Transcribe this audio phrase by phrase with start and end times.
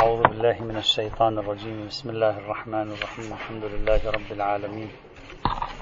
[0.00, 1.86] أعوذ بالله من الشيطان الرجيم.
[1.92, 3.32] بسم الله الرحمن الرحيم.
[3.32, 4.90] الحمد لله رب العالمين.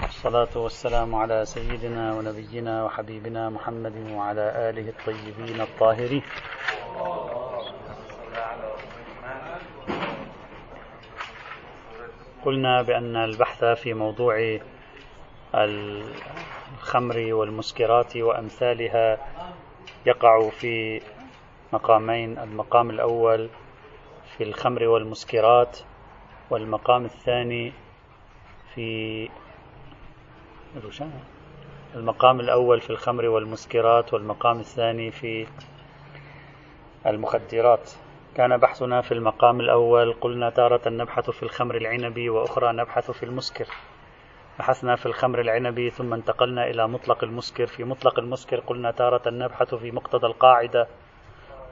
[0.02, 6.22] والصلاة والسلام على سيدنا ونبينا وحبيبنا محمد وعلى آله الطيبين الطاهرين.
[12.44, 14.58] قلنا بأن البحث في موضوع
[15.54, 19.18] الخمر والمسكرات وأمثالها
[20.06, 21.00] يقع في
[21.72, 22.38] مقامين.
[22.38, 23.48] المقام الأول
[24.36, 25.78] في الخمر والمسكرات
[26.50, 27.72] والمقام الثاني
[28.74, 29.28] في
[31.94, 35.46] المقام الأول في الخمر والمسكرات والمقام الثاني في
[37.06, 37.90] المخدرات.
[38.34, 43.66] كان بحثنا في المقام الأول قلنا تارة نبحث في الخمر العنبي وأخرى نبحث في المسكر.
[44.58, 47.66] بحثنا في الخمر العنبي ثم انتقلنا إلى مطلق المسكر.
[47.66, 50.88] في مطلق المسكر قلنا تارة نبحث في مقتضى القاعدة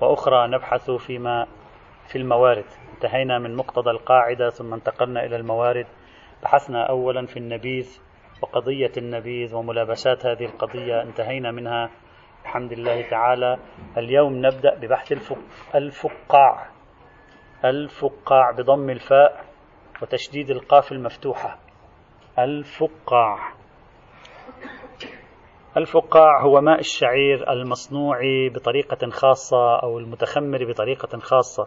[0.01, 1.47] وأخرى نبحث فيما
[2.09, 2.65] في الموارد.
[2.95, 5.87] انتهينا من مقتضى القاعدة ثم انتقلنا إلى الموارد.
[6.43, 8.01] بحثنا أولا في النبيذ
[8.43, 11.03] وقضية النبيذ وملابسات هذه القضية.
[11.03, 11.91] انتهينا منها.
[12.43, 13.59] الحمد لله تعالى.
[13.99, 15.33] اليوم نبدأ ببحث
[15.75, 16.67] الفقاع.
[17.65, 19.45] الفقاع بضم الفاء
[20.03, 21.59] وتشديد القاف المفتوحة.
[22.39, 23.53] الفقاع.
[25.77, 28.19] الفقاع هو ماء الشعير المصنوع
[28.55, 31.67] بطريقة خاصة أو المتخمر بطريقة خاصة.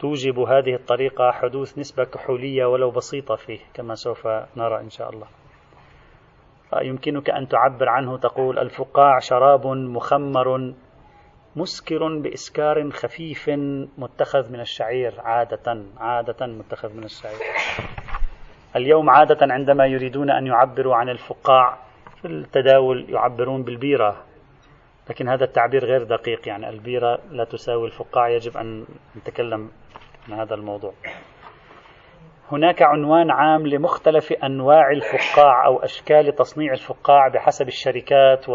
[0.00, 5.26] توجب هذه الطريقة حدوث نسبة كحولية ولو بسيطة فيه كما سوف نرى إن شاء الله.
[6.82, 10.74] يمكنك أن تعبر عنه تقول الفقاع شراب مخمر
[11.56, 13.50] مسكر بإسكار خفيف
[13.98, 17.38] متخذ من الشعير عادة عادة متخذ من الشعير.
[18.76, 21.78] اليوم عادة عندما يريدون أن يعبروا عن الفقاع
[22.22, 24.29] في التداول يعبرون بالبيرة.
[25.10, 26.68] لكن هذا التعبير غير دقيق يعني.
[26.68, 29.70] البيرة لا تساوي الفقاع يجب أن نتكلم
[30.28, 30.92] عن هذا الموضوع.
[32.52, 38.46] هناك عنوان عام لمختلف أنواع الفقاع أو أشكال تصنيع الفقاع بحسب الشركات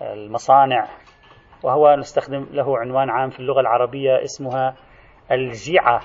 [0.00, 0.88] والمصانع
[1.62, 4.74] وهو نستخدم له عنوان عام في اللغة العربية اسمها
[5.30, 6.00] الجعة.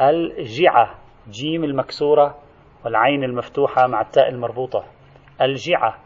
[0.00, 0.94] الجعة
[1.30, 2.38] جيم المكسورة
[2.84, 4.84] والعين المفتوحة مع التاء المربوطة.
[5.40, 5.98] الجعة.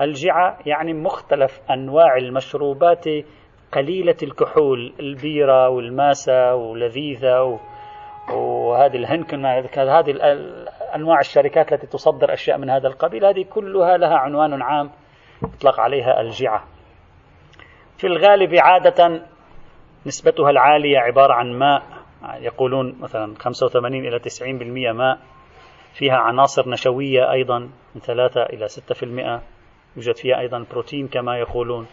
[0.00, 3.04] الجعة يعني مختلف أنواع المشروبات
[3.72, 7.60] قليلة الكحول البيرة والماسة ولذيذة
[8.32, 10.14] وهذه الهنكن هذه
[10.94, 13.24] أنواع الشركات التي تصدر أشياء من هذا القبيل.
[13.24, 14.90] هذه كلها لها عنوان عام
[15.42, 16.64] يطلق عليها الجعة.
[17.98, 19.22] في الغالب عادة
[20.06, 21.82] نسبتها العالية عبارة عن ماء
[22.40, 25.18] يقولون مثلا 85 إلى 90% ماء
[25.92, 27.58] فيها عناصر نشوية أيضا
[27.94, 29.57] من 3 إلى 6%
[29.98, 31.86] يوجد فيها أيضا بروتين كما يقولون.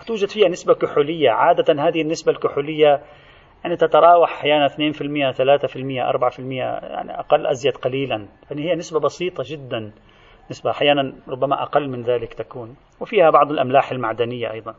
[0.00, 1.30] وتوجد فيها نسبة كحولية.
[1.30, 3.00] عادة هذه النسبة الكحولية
[3.64, 8.28] يعني تتراوح أحيانا 2% 3% 4% يعني أقل أزيد قليلا.
[8.50, 9.92] يعني هي نسبة بسيطة جدا.
[10.50, 12.76] نسبة أحيانا ربما أقل من ذلك تكون.
[13.00, 14.74] وفيها بعض الأملاح المعدنية أيضا.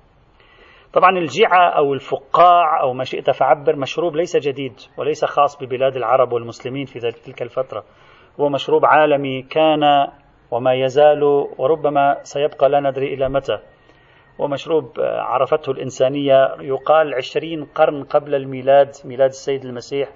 [0.93, 6.31] طبعا الجعة أو الفقاع أو ما شئت فعبر مشروب ليس جديد وليس خاص ببلاد العرب
[6.31, 7.83] والمسلمين في تلك الفترة.
[8.39, 10.07] هو مشروب عالمي كان
[10.53, 11.23] وما يزال
[11.57, 13.59] وربما سيبقى لا ندري إلى متى.
[14.39, 20.09] ومشروب عرفته الإنسانية يقال عشرين قرن قبل الميلاد ميلاد السيد المسيح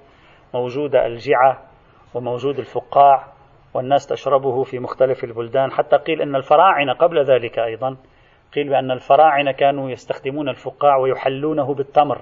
[0.53, 1.61] موجودة الجعة
[2.13, 3.27] وموجود الفقاع
[3.73, 5.71] والناس تشربه في مختلف البلدان.
[5.71, 7.97] حتى قيل أن الفراعنة قبل ذلك أيضا
[8.55, 12.21] قيل بأن الفراعنة كانوا يستخدمون الفقاع ويحلونه بالتمر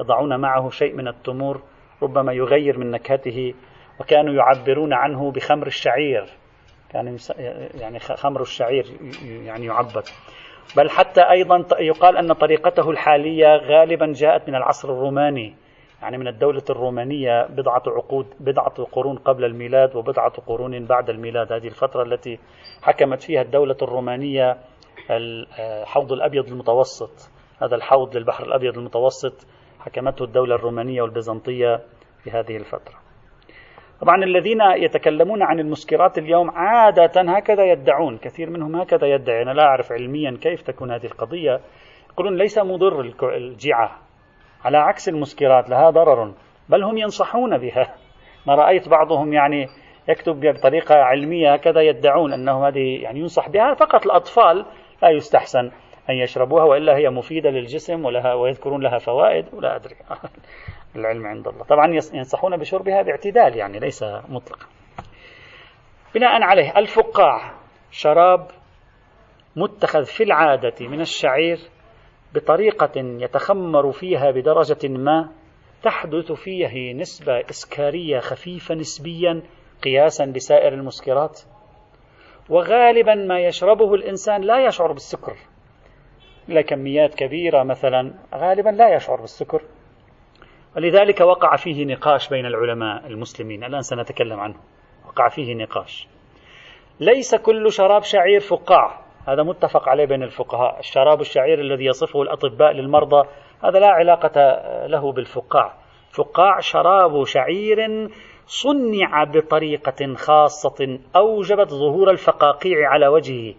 [0.00, 1.62] يضعون معه شيء من التمور
[2.02, 3.54] ربما يغير من نكهته
[4.00, 6.26] وكانوا يعبرون عنه بخمر الشعير.
[6.90, 7.16] كان
[7.74, 8.86] يعني خمر الشعير
[9.22, 10.02] يعني يعبر
[10.76, 15.54] بل حتى أيضا يقال أن طريقته الحالية غالبا جاءت من العصر الروماني
[16.02, 21.52] يعني من الدولة الرومانية بضعة عقود بضعة قرون قبل الميلاد وبضعة قرون بعد الميلاد.
[21.52, 22.38] هذه الفترة التي
[22.82, 24.56] حكمت فيها الدولة الرومانية
[25.10, 27.30] الحوض الأبيض المتوسط.
[27.62, 29.46] هذا الحوض للبحر الأبيض المتوسط
[29.80, 31.80] حكمته الدولة الرومانية والبيزنطية
[32.24, 33.05] في هذه الفترة.
[34.00, 39.42] طبعا الذين يتكلمون عن المسكرات اليوم عادة هكذا يدعون كثير منهم هكذا يدعي.
[39.42, 41.60] أنا لا أعرف علميا كيف تكون هذه القضية.
[42.10, 43.98] يقولون ليس مضر الجعة.
[44.64, 46.32] على عكس المسكرات لها ضرر
[46.68, 47.94] بل هم ينصحون بها.
[48.46, 49.66] ما رأيت بعضهم يعني
[50.08, 53.74] يكتب بطريقة علمية هكذا يدعون أنه هذه يعني ينصح بها.
[53.74, 54.66] فقط الأطفال
[55.02, 55.70] لا يستحسن
[56.10, 59.94] أن يشربوها وإلا هي مفيدة للجسم ولها ويذكرون لها فوائد ولا أدري.
[60.98, 61.64] العلم عند الله.
[61.64, 64.66] طبعا ينصحون بشربها باعتدال يعني ليس مطلقا.
[66.14, 67.52] بناء عليه الفقاع
[67.90, 68.46] شراب
[69.56, 71.58] متخذ في العادة من الشعير
[72.34, 75.28] بطريقة يتخمر فيها بدرجة ما
[75.82, 79.42] تحدث فيه نسبة إسكارية خفيفة نسبيا
[79.82, 81.40] قياسا لسائر المسكرات.
[82.48, 85.36] وغالبا ما يشربه الإنسان لا يشعر بالسكر.
[86.48, 89.62] لكميات كبيرة مثلا غالبا لا يشعر بالسكر.
[90.76, 94.54] ولذلك وقع فيه نقاش بين العلماء المسلمين الآن سنتكلم عنه.
[95.06, 96.08] وقع فيه نقاش.
[97.00, 99.00] ليس كل شراب شعير فقاع.
[99.28, 100.78] هذا متفق عليه بين الفقهاء.
[100.78, 103.28] الشراب الشعير الذي يصفه الأطباء للمرضى
[103.64, 104.40] هذا لا علاقة
[104.86, 105.74] له بالفقاع.
[106.10, 108.08] فقاع شراب شعير
[108.46, 113.54] صنع بطريقة خاصة أوجبت ظهور الفقاقيع على وجهه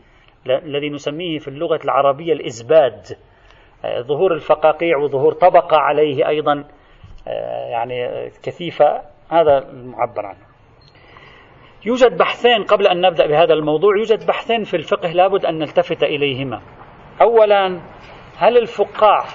[0.48, 3.18] الذي نسميه في اللغة العربية الإزباد.
[4.00, 6.64] ظهور الفقاقيع وظهور طبقة عليه أيضا.
[7.72, 9.02] يعني كثيفة
[9.32, 10.48] هذا المعبر عنه.
[11.86, 13.98] يوجد بحثين قبل أن نبدأ بهذا الموضوع.
[13.98, 16.62] يوجد بحثين في الفقه لابد أن نلتفت إليهما.
[17.22, 17.82] أولا
[18.38, 19.26] هل الفقاع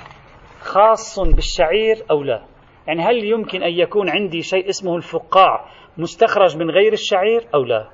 [0.60, 2.42] خاص بالشعير أو لا؟
[2.86, 5.64] يعني هل يمكن أن يكون عندي شيء اسمه الفقاع
[5.98, 7.88] مستخرج من غير الشعير أو لا؟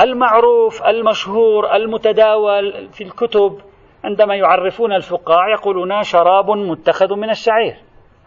[0.00, 3.60] المعروف المشهور المتداول في الكتب.
[4.04, 7.76] عندما يعرفون الفقاع يقولون شراب متخذ من الشعير.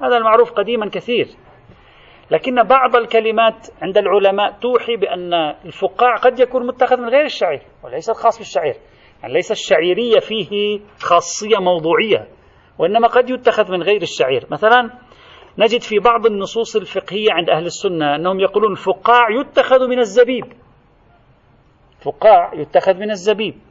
[0.01, 1.27] هذا المعروف قديما كثير.
[2.31, 5.33] لكن بعض الكلمات عند العلماء توحي بأن
[5.65, 8.75] الفقاع قد يكون متخذ من غير الشعير وليس الخاص بالشعير.
[9.21, 12.27] يعني ليس الشعيرية فيه خاصية موضوعية
[12.77, 14.45] وإنما قد يتخذ من غير الشعير.
[14.51, 14.89] مثلا
[15.57, 20.45] نجد في بعض النصوص الفقهية عند أهل السنة أنهم يقولون فقاع يتخذ من الزبيب.
[22.06, 23.66] فقاع يتخذ من الزبيب.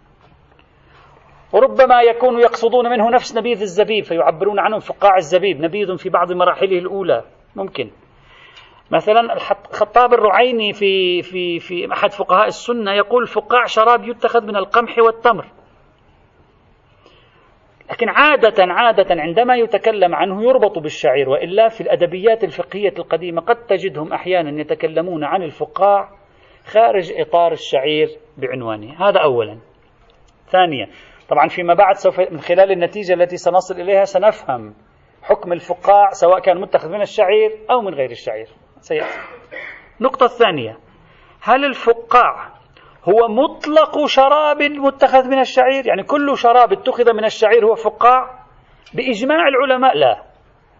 [1.52, 6.78] وربما يكون يقصدون منه نفس نبيذ الزبيب فيعبرون عنه فقاع الزبيب نبيذ في بعض مراحله
[6.78, 7.24] الأولى.
[7.56, 7.90] ممكن.
[8.90, 14.98] مثلا الخطاب الرعيني في في في أحد فقهاء السنة يقول فقاع شراب يتخذ من القمح
[14.98, 15.46] والتمر.
[17.90, 24.12] لكن عادة عادة عندما يتكلم عنه يربط بالشعير وإلا في الأدبيات الفقهية القديمة قد تجدهم
[24.12, 26.08] أحيانا يتكلمون عن الفقاع
[26.64, 29.58] خارج إطار الشعير بعنوانه، هذا اولا.
[30.46, 30.88] ثانيا،
[31.28, 34.74] طبعا فيما بعد سوف من خلال النتيجة التي سنصل إليها سنفهم
[35.22, 38.48] حكم الفقاع سواء كان متخذ من الشعير أو من غير الشعير.
[38.80, 39.18] سيأتي.
[40.00, 40.78] النقطة الثانية
[41.42, 42.56] هل الفقاع
[43.08, 48.44] هو مطلق شراب متخذ من الشعير؟ يعني كل شراب اتخذ من الشعير هو فقاع
[48.94, 50.22] بإجماع العلماء لا.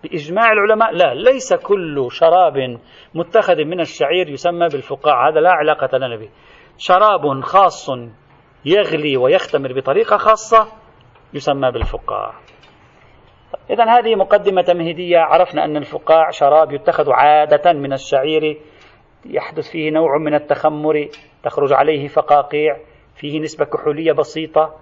[0.03, 1.15] بإجماع العلماء لا.
[1.15, 2.79] ليس كل شراب
[3.15, 6.29] متخذ من الشعير يسمى بالفقاع هذا لا علاقة لنا به.
[6.79, 7.91] شراب خاص
[8.67, 10.69] يغلي ويختمر بطريقة خاصة
[11.35, 12.35] يسمى بالفقاع.
[13.71, 15.19] إذا هذه مقدمة تمهيدية.
[15.19, 18.61] عرفنا أن الفقاع شراب يتخذ عادة من الشعير.
[19.27, 21.09] يحدث فيه نوع من التخمر.
[21.43, 22.77] تخرج عليه فقاقيع.
[23.15, 24.75] فيه نسبة كحولية بسيطة.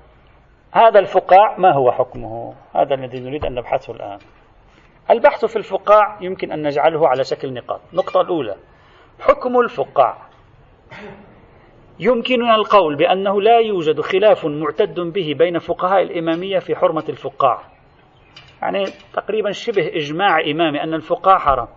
[0.72, 4.18] هذا الفقاع ما هو حكمه؟ هذا الذي نريد أن نبحثه الآن.
[5.10, 7.80] البحث في الفقاع يمكن أن نجعله على شكل نقاط.
[7.92, 8.56] النقطة الأولى.
[9.20, 10.18] حكم الفقاع.
[12.00, 17.60] يمكننا القول بأنه لا يوجد خلاف معتد به بين فقهاء الإمامية في حرمة الفقاع.
[18.62, 21.68] يعني تقريبا شبه إجماع إمامي أن الفقاع حرام.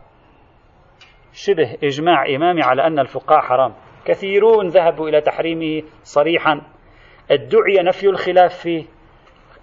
[1.34, 3.74] شبه إجماع إمامي على أن الفقاع حرام.
[4.06, 6.62] كثيرون ذهبوا إلى تحريمه صريحا.
[7.32, 8.84] ادعي نفي الخلاف فيه.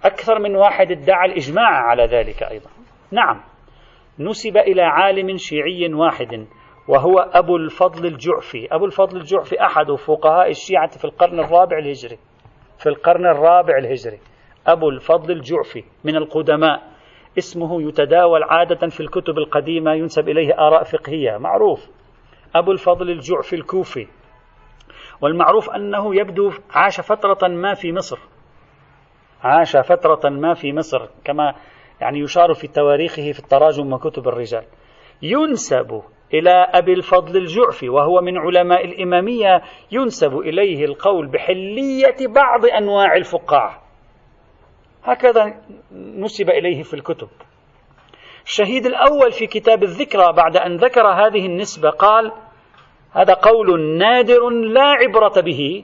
[0.03, 2.69] أكثر من واحد ادعى الإجماع على ذلك أيضا.
[3.11, 3.41] نعم.
[4.19, 6.47] نسب إلى عالم شيعي واحد.
[6.87, 8.67] وهو أبو الفضل الجعفي.
[8.71, 12.17] أبو الفضل الجعفي أحد فقهاء الشيعة في القرن الرابع الهجري.
[12.77, 14.19] في القرن الرابع الهجري.
[14.67, 16.81] أبو الفضل الجعفي من القدماء.
[17.37, 21.37] اسمه يتداول عادة في الكتب القديمة ينسب إليه آراء فقهية.
[21.37, 21.89] معروف.
[22.55, 24.07] أبو الفضل الجعفي الكوفي.
[25.21, 28.19] والمعروف أنه يبدو عاش فترة ما في مصر.
[29.43, 31.53] عاش فترة ما في مصر كما
[32.01, 34.63] يعني يشار في تواريخه في التراجم وكتب الرجال.
[35.21, 36.01] ينسب
[36.33, 43.81] إلى أبي الفضل الجعفي وهو من علماء الإمامية ينسب إليه القول بحلية بعض أنواع الفقاع
[45.03, 45.53] هكذا
[45.91, 47.27] نسب إليه في الكتب.
[48.45, 52.31] الشهيد الأول في كتاب الذكرى بعد أن ذكر هذه النسبة قال
[53.11, 55.83] هذا قول نادر لا عبرة به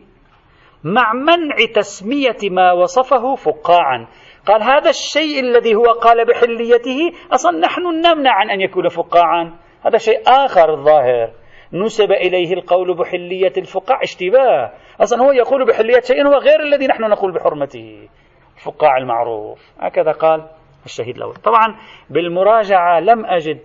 [0.83, 4.07] مع منع تسمية ما وصفه فقاعا.
[4.45, 9.53] قال هذا الشيء الذي هو قال بحليته أصلا نحن نمنع عن أن يكون فقاعا.
[9.85, 11.31] هذا شيء آخر الظاهر.
[11.73, 14.71] نسب إليه القول بحلية الفقاع اشتباه.
[15.01, 18.07] أصلا هو يقول بحلية شيء هو غير الذي نحن نقول بحرمته.
[18.55, 19.71] الفقاع المعروف.
[19.79, 20.45] هكذا قال
[20.85, 21.33] الشهيد الأول.
[21.33, 21.75] طبعا
[22.09, 23.59] بالمراجعة لم أجد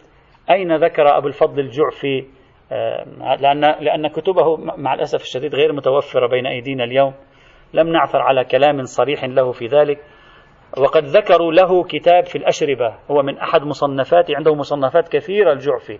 [0.51, 2.25] أين ذكر أبو الفضل الجعفي
[2.73, 7.15] آه، لأن, لأن كتبه مع الأسف الشديد غير متوفرة بين أيدينا اليوم.
[7.75, 9.99] لم نعثر على كلام صريح له في ذلك.
[10.79, 15.99] وقد ذكروا له كتاب في الأشربة هو من أحد مصنفاته عنده مصنفات كثيرة الجعفي.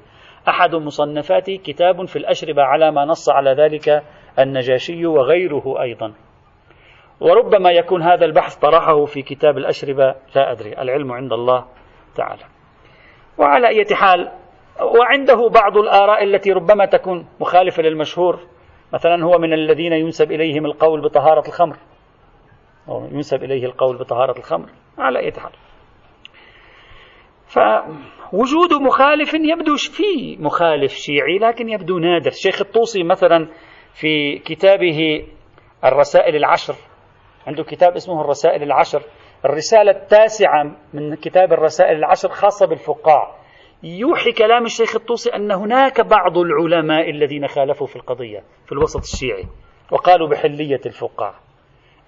[0.49, 4.03] أحد مصنفاته كتاب في الأشربة على ما نص على ذلك
[4.39, 6.13] النجاشي وغيره أيضا.
[7.21, 11.65] وربما يكون هذا البحث طرحه في كتاب الأشربة لا أدري العلم عند الله
[12.17, 12.43] تعالى.
[13.39, 14.33] وعلى أي حال
[15.01, 18.41] وعنده بعض الآراء التي ربما تكون مخالفة للمشهور
[18.93, 21.77] مثلا هو من الذين ينسب إليهم القول بطهارة الخمر.
[22.89, 25.53] أو ينسب إليه القول بطهارة الخمر على أي حال.
[27.47, 32.31] فوجود مخالف يبدو في مخالف شيعي لكن يبدو نادر.
[32.31, 33.49] الشيخ الطوسي مثلا
[33.93, 35.27] في كتابه
[35.85, 36.75] الرسائل العشر
[37.47, 39.03] عنده كتاب اسمه الرسائل العشر.
[39.45, 43.37] الرسالة التاسعة من كتاب الرسائل العشر خاصة بالفقاع.
[43.83, 49.45] يوحي كلام الشيخ الطوسي أن هناك بعض العلماء الذين خالفوا في القضية في الوسط الشيعي
[49.93, 51.35] وقالوا بحلية الفقاع.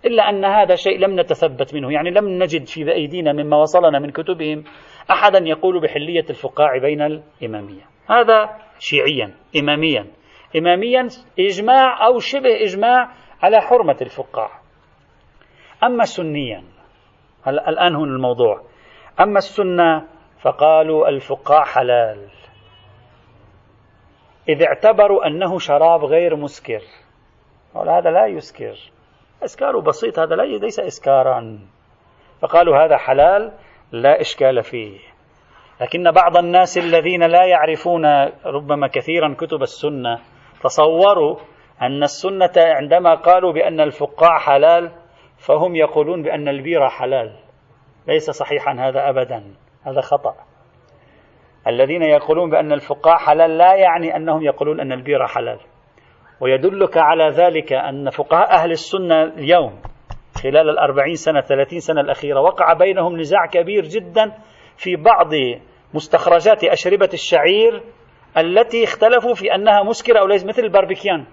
[0.04, 1.92] إلا أن هذا شيء لم نتثبت منه.
[1.92, 4.64] يعني لم نجد في أيدينا مما وصلنا من كتبهم
[5.10, 7.82] أحدا يقول بحلية الفقاع بين الإمامية.
[8.10, 10.06] هذا شيعيا إماميا.
[10.56, 13.12] إماميا إجماع أو شبه إجماع
[13.42, 14.50] على حرمة الفقاع.
[15.84, 16.64] أما سنيا
[17.48, 18.62] الآن هنا الموضوع.
[19.20, 20.06] أما السنة
[20.40, 22.28] فقالوا الفقاع حلال.
[24.48, 26.80] إذ اعتبروا أنه شراب غير مسكر.
[27.74, 28.97] هذا لا يسكر.
[29.45, 31.59] إسكاره بسيط هذا ليس إسكارا.
[32.42, 33.52] فقالوا هذا حلال
[33.92, 34.99] لا إشكال فيه.
[35.80, 38.07] لكن بعض الناس الذين لا يعرفون
[38.47, 40.18] ربما كثيرا كتب السنة
[40.62, 41.37] تصوروا
[41.83, 44.92] أن السنة عندما قالوا بأن الفقاع حلال
[45.37, 47.37] فهم يقولون بأن البيرة حلال.
[48.09, 49.54] ليس صحيحا هذا أبدا.
[49.83, 50.35] هذا خطأ.
[51.66, 55.61] الذين يقولون بأن الفقاع حلال لا يعني أنهم يقولون أن البيرة حلال.
[56.40, 59.80] ويدلك على ذلك أن فقهاء أهل السنة اليوم
[60.42, 64.33] خلال الأربعين سنة ثلاثين سنة الأخيرة وقع بينهم نزاع كبير جدا
[64.76, 65.30] في بعض
[65.95, 67.83] مستخرجات أشربة الشعير
[68.37, 71.26] التي اختلفوا في أنها مسكرة أو ليس مثل الباربيكيان.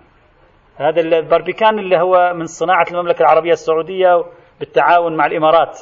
[0.77, 4.23] هذا الباربيكان اللي هو من صناعة المملكة العربية السعودية
[4.59, 5.79] بالتعاون مع الإمارات.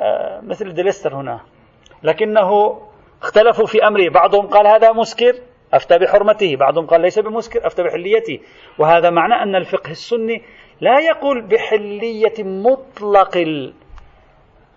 [0.00, 1.40] آه، مثل ديليستر هنا.
[2.02, 2.78] لكنه
[3.22, 4.08] اختلفوا في أمره.
[4.10, 5.34] بعضهم قال هذا مسكر
[5.74, 6.56] أفتى بحرمته.
[6.56, 8.40] بعضهم قال ليس بمسكر أفتى بحليته.
[8.78, 10.42] وهذا معنى أن الفقه السني
[10.80, 13.36] لا يقول بحلية مطلق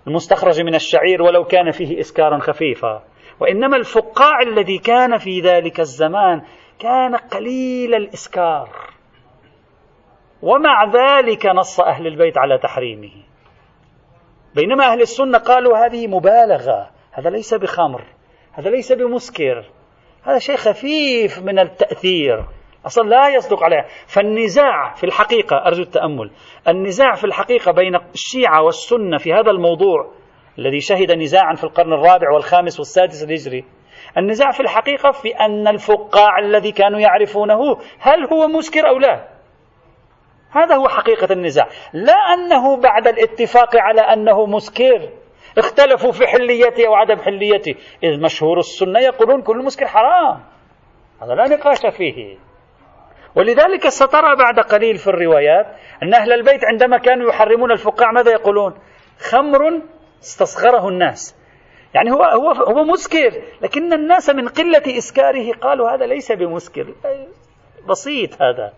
[0.07, 3.03] المستخرج من الشعير ولو كان فيه إسكارا خفيفا.
[3.39, 6.41] وإنما الفقاع الذي كان في ذلك الزمان
[6.79, 8.69] كان قليل الإسكار.
[10.41, 13.12] ومع ذلك نص أهل البيت على تحريمه.
[14.55, 18.03] بينما أهل السنة قالوا هذه مبالغة هذا ليس بخمر
[18.53, 19.65] هذا ليس بمسكر.
[20.24, 22.46] هذا شيء خفيف من التأثير.
[22.86, 26.32] أصلا لا يصدق عليه فالنزاع في الحقيقة أرجو التأمل.
[26.68, 30.12] النزاع في الحقيقة بين الشيعة والسنة في هذا الموضوع
[30.60, 33.66] الذي شهد نزاعا في القرن الرابع والخامس والسادس الهجري
[34.18, 39.28] النزاع في الحقيقة في أن الفقاع الذي كانوا يعرفونه هل هو مسكر أو لا.
[40.51, 41.68] هذا هو حقيقة النزاع.
[41.94, 45.10] لا أنه بعد الاتفاق على أنه مسكر.
[45.58, 47.75] اختلفوا في حليته أو عدم حليته.
[48.03, 50.43] إذ مشهور السنة يقولون كل مسكر حرام.
[51.22, 52.38] هذا لا نقاش فيه.
[53.36, 55.67] ولذلك سترى بعد قليل في الروايات
[56.03, 58.74] أن أهل البيت عندما كانوا يحرمون الفقاع ماذا يقولون؟
[59.20, 59.81] خمر
[60.22, 61.36] استصغره الناس.
[61.93, 63.41] يعني هو هو هو مسكر.
[63.62, 66.96] لكن الناس من قلة إسكاره قالوا هذا ليس بمسكر.
[67.89, 68.74] بسيط هذا.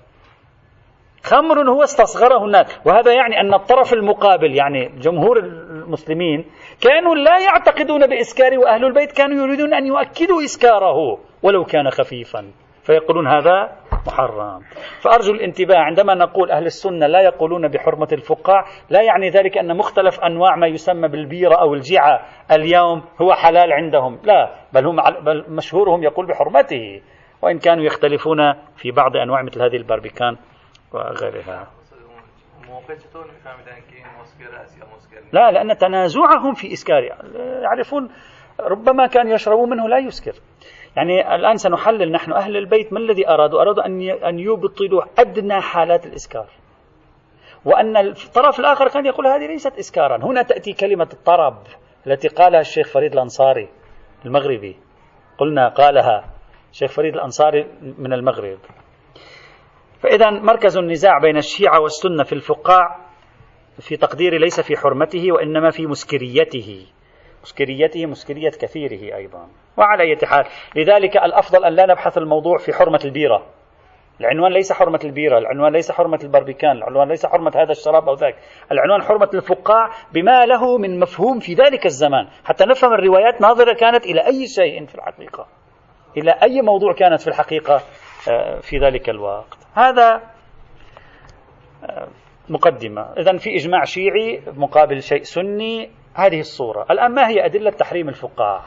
[1.24, 2.80] خمر هو استصغره الناس.
[2.86, 6.46] وهذا يعني أن الطرف المقابل يعني جمهور المسلمين
[6.82, 12.52] كانوا لا يعتقدون بإسكاره وأهل البيت كانوا يريدون أن يؤكدوا إسكاره ولو كان خفيفا.
[12.84, 13.70] فيقولون هذا
[14.08, 14.62] محرم.
[15.02, 20.20] فأرجو الانتباه عندما نقول أهل السنة لا يقولون بحرمة الفقاع لا يعني ذلك أن مختلف
[20.20, 24.20] أنواع ما يسمى بالبيرة أو الجعة اليوم هو حلال عندهم.
[24.24, 27.02] لا بل, هم بل مشهورهم يقول بحرمته.
[27.42, 30.38] وإن كانوا يختلفون في بعض أنواع مثل هذه الباربيكان
[30.94, 31.68] وغيرها
[35.34, 37.04] لا لأن تنازعهم في إسكار.
[37.62, 38.10] يعرفون
[38.60, 40.34] ربما كان يشربوا منه لا يسكر.
[40.96, 46.06] يعني الآن سنحلل نحن أهل البيت ما الذي أرادوا؟ أرادوا أن أن يبطلوا أدنى حالات
[46.06, 46.48] الإسكار.
[47.66, 50.18] وأن الطرف الآخر كان يقول هذه ليست إسكارا.
[50.18, 51.58] هنا تأتي كلمة الطرب
[52.08, 53.70] التي قالها الشيخ فريد الأنصاري
[54.26, 54.78] المغربي.
[55.38, 56.26] قلنا قالها
[56.72, 58.58] الشيخ فريد الأنصاري من المغرب.
[60.04, 62.98] فإذا مركز النزاع بين الشيعة والسنة في الفقاع
[63.80, 66.86] في تقديري ليس في حرمته وإنما في مسكريته.
[67.44, 69.48] مسكريته مسكرية كثيره أيضا.
[69.78, 70.46] وعلى أي حال
[70.76, 73.46] لذلك الأفضل أن لا نبحث الموضوع في حرمة البيرة.
[74.22, 78.36] العنوان ليس حرمة البيرة العنوان ليس حرمة البربيكان العنوان ليس حرمة هذا الشراب أو ذاك.
[78.72, 82.28] العنوان حرمة الفقاع بما له من مفهوم في ذلك الزمان.
[82.46, 85.48] حتى نفهم الروايات ناظرة كانت إلى أي شيء في الحقيقة.
[86.18, 87.82] إلى أي موضوع كانت في الحقيقة.
[88.62, 89.58] في ذلك الوقت.
[89.74, 90.22] هذا
[91.90, 92.08] آه،
[92.50, 93.02] مقدمة.
[93.02, 96.86] إذا في إجماع شيعي مقابل شيء سني هذه الصورة.
[96.92, 98.62] الآن ما هي أدلة تحريم الفقاع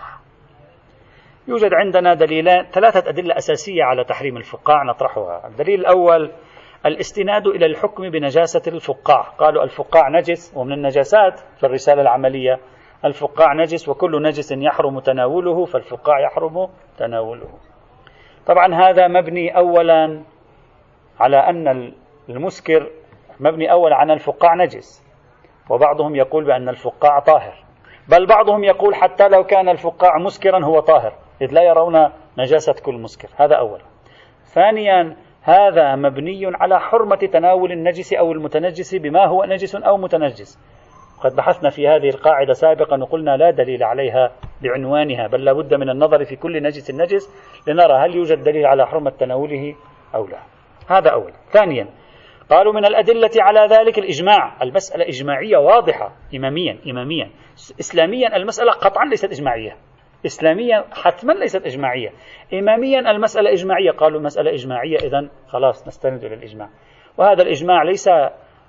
[1.49, 5.47] يوجد عندنا دليلان ثلاثة أدلة أساسية على تحريم الفقاع نطرحها.
[5.47, 6.33] الدليل الأول
[6.87, 12.61] الاستناد إلى الحكم بنجاسة الفقاع قالوا الفقاع نجس ومن النجاسات في الرسالة العملية.
[13.05, 17.49] الفقاع نجس وكل نجس يحرم تناوله فالفقاع يحرم تناوله.
[18.47, 20.23] طبعا هذا مبني أولا
[21.21, 21.93] على أن
[22.29, 22.91] المسكر
[23.41, 25.03] مبني أولا على الفقاع نجس
[25.71, 27.55] وبعضهم يقول بأن الفقاع طاهر.
[28.09, 31.13] بل بعضهم يقول حتى لو كان الفقاع مسكرا هو طاهر
[31.43, 33.29] إذ لا يرون نجاسة كل مسكر.
[33.37, 33.83] هذا أولا.
[34.45, 40.59] ثانيا هذا مبني على حرمة تناول النجس أو المتنجس بما هو نجس أو متنجس.
[41.27, 46.25] قد بحثنا في هذه القاعدة سابقا وقلنا لا دليل عليها بعنوانها بل لابد من النظر
[46.25, 47.29] في كل نجس نجس
[47.69, 49.75] لنرى هل يوجد دليل على حرمة تناوله
[50.15, 50.39] أو لا.
[50.89, 51.89] هذا أولا ثانيا
[52.51, 54.63] قالوا من الأدلة على ذلك الإجماع.
[54.63, 57.31] المسألة إجماعية واضحة إماميا إماميا.
[57.81, 59.77] إسلاميا المسألة قطعا ليست إجماعية.
[60.27, 62.11] إسلاميا حتما ليست إجماعية.
[62.55, 63.91] إماميا المسألة إجماعية.
[63.91, 66.69] قالوا مسألة إجماعية إذا خلاص نستند إلى الإجماع.
[67.19, 68.09] وهذا الإجماع ليس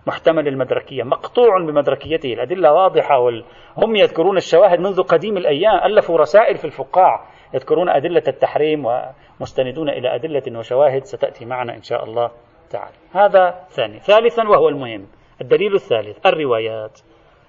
[0.08, 3.44] محتمل المدركية مقطوع بمدركيته الأدلة واضحة وال...
[3.78, 10.16] هم يذكرون الشواهد منذ قديم الأيام ألفوا رسائل في الفقاع يذكرون أدلة التحريم ومستندون إلى
[10.16, 12.32] أدلة وشواهد ستأتي معنا إن شاء الله
[12.70, 12.96] تعالى.
[13.12, 14.00] هذا ثاني.
[14.00, 15.08] ثالثا وهو المهم.
[15.42, 17.00] الدليل الثالث الروايات.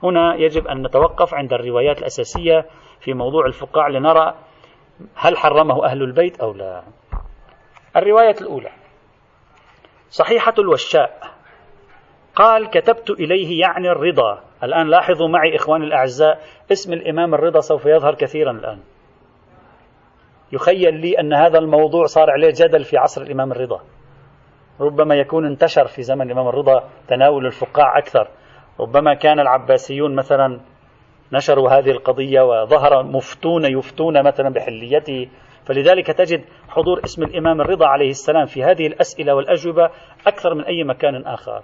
[0.03, 2.67] هنا يجب أن نتوقف عند الروايات الأساسية
[3.01, 4.35] في موضوع الفقاع لنرى
[5.15, 6.83] هل حرمه أهل البيت أو لا.
[7.97, 8.71] الرواية الأولى
[10.11, 11.38] صحيحة الوشاء.
[12.39, 14.41] قال كتبت إليه يعني الرضا.
[14.63, 16.41] الآن لاحظوا معي إخواني الأعزاء
[16.73, 18.79] اسم الإمام الرضا سوف يظهر كثيرا الآن.
[20.53, 23.81] يخيل لي أن هذا الموضوع صار عليه جدل في عصر الإمام الرضا.
[24.81, 28.29] ربما يكون انتشر في زمن الإمام الرضا تناول الفقاع أكثر.
[28.81, 30.61] ربما كان العباسيون مثلا
[31.33, 35.29] نشروا هذه القضية وظهر مفتون يفتون مثلا بحليته.
[35.65, 39.91] فلذلك تجد حضور اسم الإمام الرضا عليه السلام في هذه الأسئلة والأجوبة
[40.27, 41.63] أكثر من أي مكان آخر.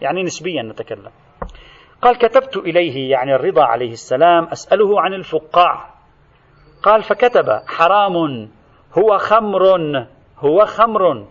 [0.00, 1.10] يعني نسبيا نتكلم.
[2.02, 5.94] قال كتبت إليه يعني الرضا عليه السلام أسأله عن الفقاع.
[6.82, 8.48] قال فكتب حرام
[8.98, 9.78] هو خمر
[10.38, 11.26] هو خمر.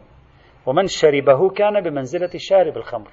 [0.66, 3.08] ومن شربه كان بمنزلة شارب الخمر.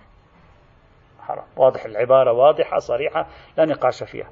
[1.20, 1.44] حرام.
[1.56, 4.30] واضح العبارة واضحة صريحة لا نقاش فيها.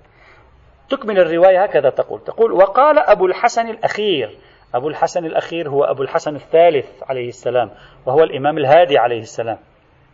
[0.89, 2.21] تكمل الرواية هكذا تقول.
[2.21, 4.39] تقول وقال أبو الحسن الأخير.
[4.75, 7.71] أبو الحسن الأخير هو أبو الحسن الثالث عليه السلام
[8.07, 9.59] وهو الإمام الهادي عليه السلام.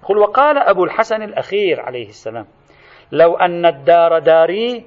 [0.02, 2.46] قل وقال أبو الحسن الأخير عليه السلام
[3.12, 4.86] لو أن الدار داري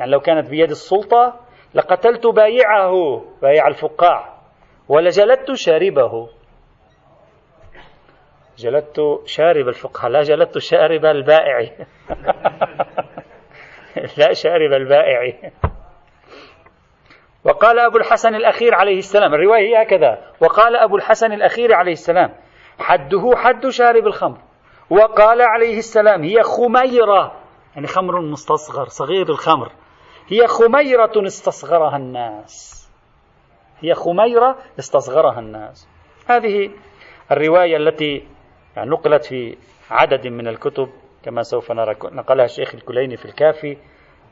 [0.00, 1.40] يعني لو كانت بيد السلطة
[1.74, 4.32] لقتلت بايعه بايع الفقاع
[4.88, 6.28] ولجلدت شاربه.
[8.58, 11.60] جلدت شارب الفقهاء لا جلدت شارب البائع.
[14.18, 15.50] لا شارب البائع.
[17.44, 22.34] وقال أبو الحسن الأخير عليه السلام الرواية هي هكذا وقال أبو الحسن الأخير عليه السلام
[22.78, 24.51] حده حد شارب الخمر.
[24.92, 27.32] وقال عليه السلام هي خميرة
[27.74, 29.72] يعني خمر مستصغر صغير الخمر.
[30.28, 32.88] هي خميرة استصغرها الناس.
[33.80, 35.88] هي خميرة استصغرها الناس.
[36.26, 36.70] هذه
[37.30, 38.28] الرواية التي
[38.76, 39.56] يعني نقلت في
[39.90, 40.88] عدد من الكتب
[41.22, 43.76] كما سوف نرى نقلها الشيخ الكليني في الكافي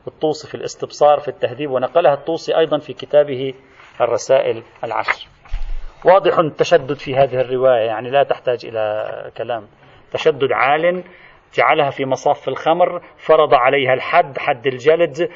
[0.07, 3.53] الطوسي في الاستبصار في التهذيب ونقلها الطوسي أيضا في كتابه
[4.01, 5.27] الرسائل العشر.
[6.05, 9.67] واضح التشدد في هذه الرواية يعني لا تحتاج إلى كلام.
[10.11, 11.03] تشدد عال
[11.53, 15.29] جعلها في مصاف الخمر فرض عليها الحد حد الجلد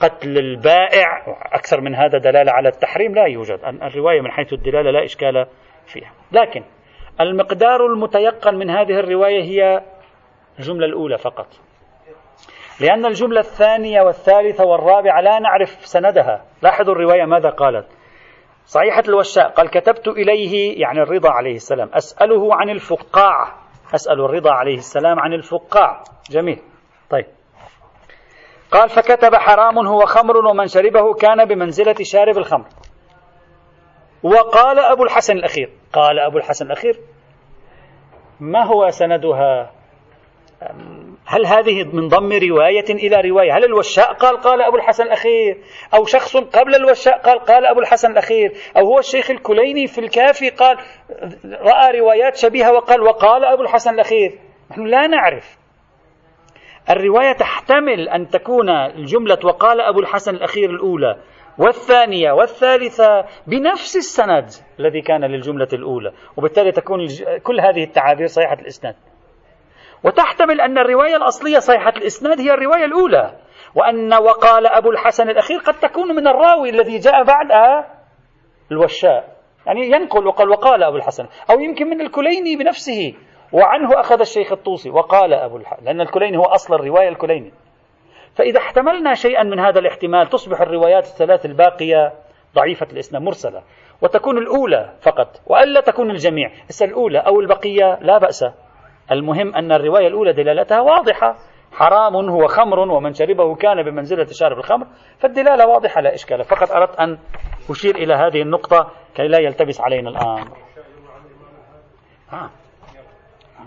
[0.00, 1.36] قتل البائع.
[1.52, 3.58] أكثر من هذا دلالة على التحريم لا يوجد.
[3.64, 5.46] الرواية من حيث الدلالة لا إشكال
[5.86, 6.12] فيها.
[6.32, 6.64] لكن
[7.20, 9.82] المقدار المتيقن من هذه الرواية هي
[10.58, 11.46] الجملة الأولى فقط.
[12.80, 16.44] لأن الجملة الثانية والثالثة والرابعة لا نعرف سندها.
[16.62, 17.86] لاحظوا الرواية ماذا قالت.
[18.64, 23.61] صحيحة الوشاء قال كتبت إليه يعني الرضا عليه السلام أسأله عن الفقاع
[23.94, 26.04] أسأل الرضا عليه السلام عن الفقاع.
[26.30, 26.62] جميل.
[27.10, 27.26] طيب.
[28.70, 32.66] قال فكتب حرام هو خمر ومن شربه كان بمنزلة شارب الخمر.
[34.22, 37.00] وقال أبو الحسن الأخير قال أبو الحسن الأخير
[38.40, 39.70] ما هو سندها؟
[41.26, 45.58] هل هذه من ضم رواية إلى رواية؟ هل الوشاء؟ قال قال أبو الحسن الأخير.
[45.94, 48.52] أو شخص قبل الوشاء؟ قال قال أبو الحسن الأخير.
[48.76, 50.76] أو هو الشيخ الكليني في الكافي؟ قال
[51.44, 54.38] رأى روايات شبيهة وقال وقال أبو الحسن الأخير.
[54.70, 55.58] نحن لا نعرف.
[56.90, 61.16] الرواية تحتمل أن تكون الجملة وقال أبو الحسن الأخير الأولى
[61.58, 64.46] والثانية والثالثة بنفس السند
[64.80, 66.98] الذي كان للجملة الأولى وبالتالي تكون
[67.42, 68.94] كل هذه التعابير صحيحة الإسناد.
[70.04, 73.32] وتحتمل أن الرواية الأصلية صحيحة الإسناد هي الرواية الأولى.
[73.74, 77.46] وأن وقال أبو الحسن الأخير قد تكون من الراوي الذي جاء بعد
[78.72, 79.36] الوشاء.
[79.66, 81.26] يعني ينقل وقال وقال أبو الحسن.
[81.50, 83.14] أو يمكن من الكليني بنفسه.
[83.52, 84.90] وعنه أخذ الشيخ الطوسي.
[84.90, 87.52] وقال أبو الحسن لأن الكليني هو أصل الرواية الكليني.
[88.34, 92.12] فإذا احتملنا شيئا من هذا الاحتمال تصبح الروايات الثلاث الباقية
[92.54, 93.62] ضعيفة الإسناد مرسلة.
[94.02, 95.40] وتكون الأولى فقط.
[95.46, 96.50] وألا تكون الجميع.
[96.82, 98.44] الأولى أو البقية لا بأس.
[99.12, 101.36] المهم أن الرواية الأولى دلالتها واضحة.
[101.72, 104.86] حرام هو خمر ومن شربه كان بمنزلة شارب الخمر
[105.18, 106.44] فالدلالة واضحة لا إشكال.
[106.44, 107.18] فقط أردت أن
[107.70, 110.48] أشير إلى هذه النقطة كي لا يلتبس علينا الأمر
[112.32, 112.50] آه.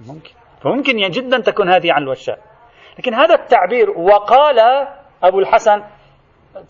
[0.08, 0.32] ممكن.
[0.62, 2.40] فممكن جدا تكون هذه عن الوشاء.
[3.00, 4.88] لكن هذا التعبير وقال
[5.24, 5.84] أبو الحسن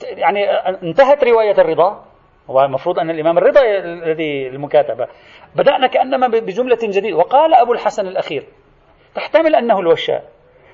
[0.03, 0.51] يعني
[0.83, 2.05] انتهت رواية الرضا
[2.49, 5.07] هو المفروض أن الإمام الرضا الذي المكاتبة.
[5.55, 7.17] بدأنا كأنما بجملة جديدة.
[7.17, 8.47] وقال أبو الحسن الأخير
[9.15, 10.30] تحتمل أنه الوشاء.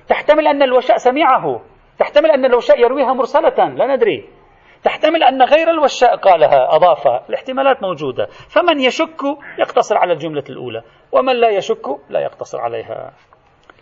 [0.08, 1.62] تحتمل أن الوشاء سمعه
[1.98, 3.68] تحتمل أن الوشاء يرويها مرسلة.
[3.68, 4.28] لا ندري.
[4.84, 8.26] تحتمل أن غير الوشاء قالها أضافها الاحتمالات موجودة.
[8.26, 9.22] فمن يشك
[9.58, 10.82] يقتصر على الجملة الأولى.
[11.12, 13.12] ومن لا يشك لا يقتصر عليها.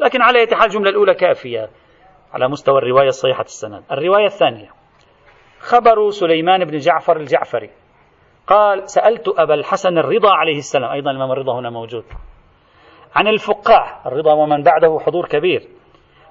[0.01, 1.68] لكن على حال الجملة الأولى كافية
[2.33, 3.83] على مستوى الرواية الصحيحة السند.
[3.92, 4.70] الرواية الثانية.
[5.61, 7.70] خبر سليمان بن جعفر الجعفري.
[8.46, 10.90] قال سألت أبا الحسن الرضا عليه السلام.
[10.90, 12.05] أيضا الإمام الرضا هنا موجود.
[13.14, 15.62] عن الفقاع الرضا ومن بعده حضور كبير.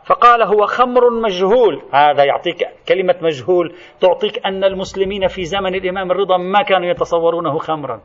[0.05, 1.81] فقال هو خمر مجهول.
[1.93, 8.01] هذا يعطيك كلمة مجهول تعطيك أن المسلمين في زمن الإمام الرضا ما كانوا يتصورونه خمرا.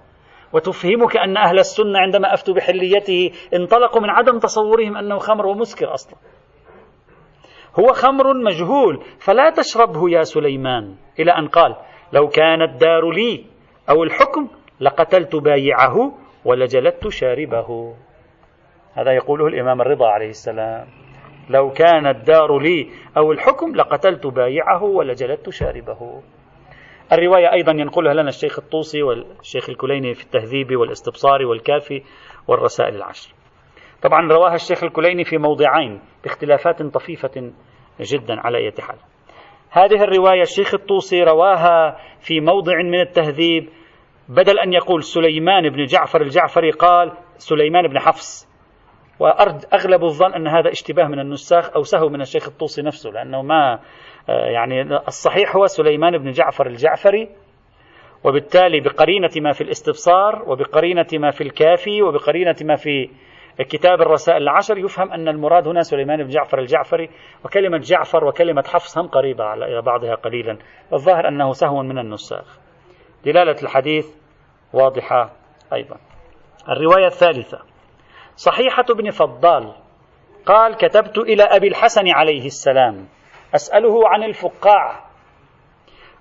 [0.53, 6.19] وتفهمك أن أهل السنة عندما أفتوا بحليته انطلقوا من عدم تصورهم أنه خمر ومسكر أصلا.
[7.81, 9.03] هو خمر مجهول.
[9.19, 10.95] فلا تشربه يا سليمان.
[11.19, 11.77] إلى أن قال
[12.13, 13.45] لو كانت دار لي
[13.91, 14.49] أو الحكم
[14.81, 16.13] لقتلت بايعه
[16.45, 17.95] ولجلدت شاربه.
[18.95, 20.87] هذا يقوله الإمام الرضا عليه السلام.
[21.51, 26.23] لو كان الدار لي أو الحكم لقتلت بايعه ولجلدت شاربه.
[27.13, 32.03] الرواية أيضا ينقلها لنا الشيخ الطوسي والشيخ الكليني في التهذيب والإستبصار والكافي
[32.49, 33.35] والرسائل العشر.
[34.03, 37.53] طبعا رواها الشيخ الكليني في موضعين باختلافات طفيفة
[38.01, 38.97] جدا على أي حال.
[39.71, 43.69] هذه الرواية الشيخ الطوسي رواها في موضع من التهذيب
[44.29, 48.54] بدل أن يقول سليمان بن جعفر الجعفري قال سليمان بن حفص.
[49.19, 53.43] وأرد أغلب الظن أن هذا اشتباه من النساخ أو سهو من الشيخ الطوسي نفسه لأنه
[53.43, 53.79] ما
[54.29, 57.29] آه، يعني الصحيح هو سليمان بن جعفر الجعفري
[58.25, 63.11] وبالتالي بقرينة ما في الاستبصار وبقرينة ما في الكافي وبقرينة ما في
[63.59, 67.11] كتاب الرسائل العشر يفهم أن المراد هنا سليمان بن جعفر الجعفري
[67.45, 70.59] وكلمة جعفر وكلمة حفص هم قريبة على بعضها قليلا.
[70.91, 72.59] والظاهر أنه سهو من النساخ.
[73.25, 74.17] دلالة الحديث
[74.73, 75.33] واضحة
[75.73, 75.97] أيضا.
[76.69, 77.74] الرواية الثالثة.
[78.37, 79.75] صحيحة بن فضال
[80.47, 83.09] قال كتبت إلى أبي الحسن عليه السلام
[83.55, 85.05] أسأله عن الفقاع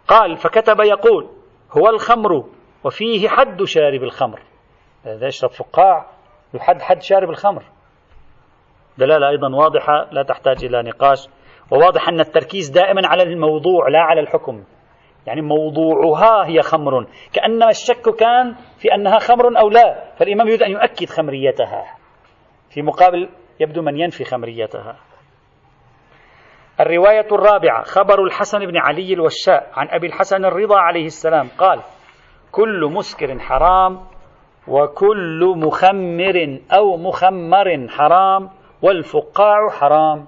[0.07, 1.29] قال فكتب يقول
[1.77, 2.43] هو الخمر
[2.83, 4.39] وفيه حد شارب الخمر.
[5.05, 6.05] إذا يشرب فقاع
[6.53, 7.63] يحد حد شارب الخمر.
[8.97, 11.27] دلالة أيضا واضحة لا تحتاج إلى نقاش
[11.71, 14.63] وواضح أن التركيز دائما على الموضوع لا على الحكم.
[15.27, 20.71] يعني موضوعها هي خمر كأن الشك كان في أنها خمر أو لا فالإمام يريد أن
[20.71, 22.02] يؤكد خمريتها.
[22.73, 24.97] في مقابل يبدو من ينفي خمريتها
[26.79, 31.81] الرواية الرابعة خبر الحسن بن علي الوشاء عن أبي الحسن الرضا عليه السلام قال
[32.51, 33.99] كل مسكر حرام
[34.67, 38.49] وكل مخمر أو مخمر حرام
[38.81, 40.25] والفقاع حرام.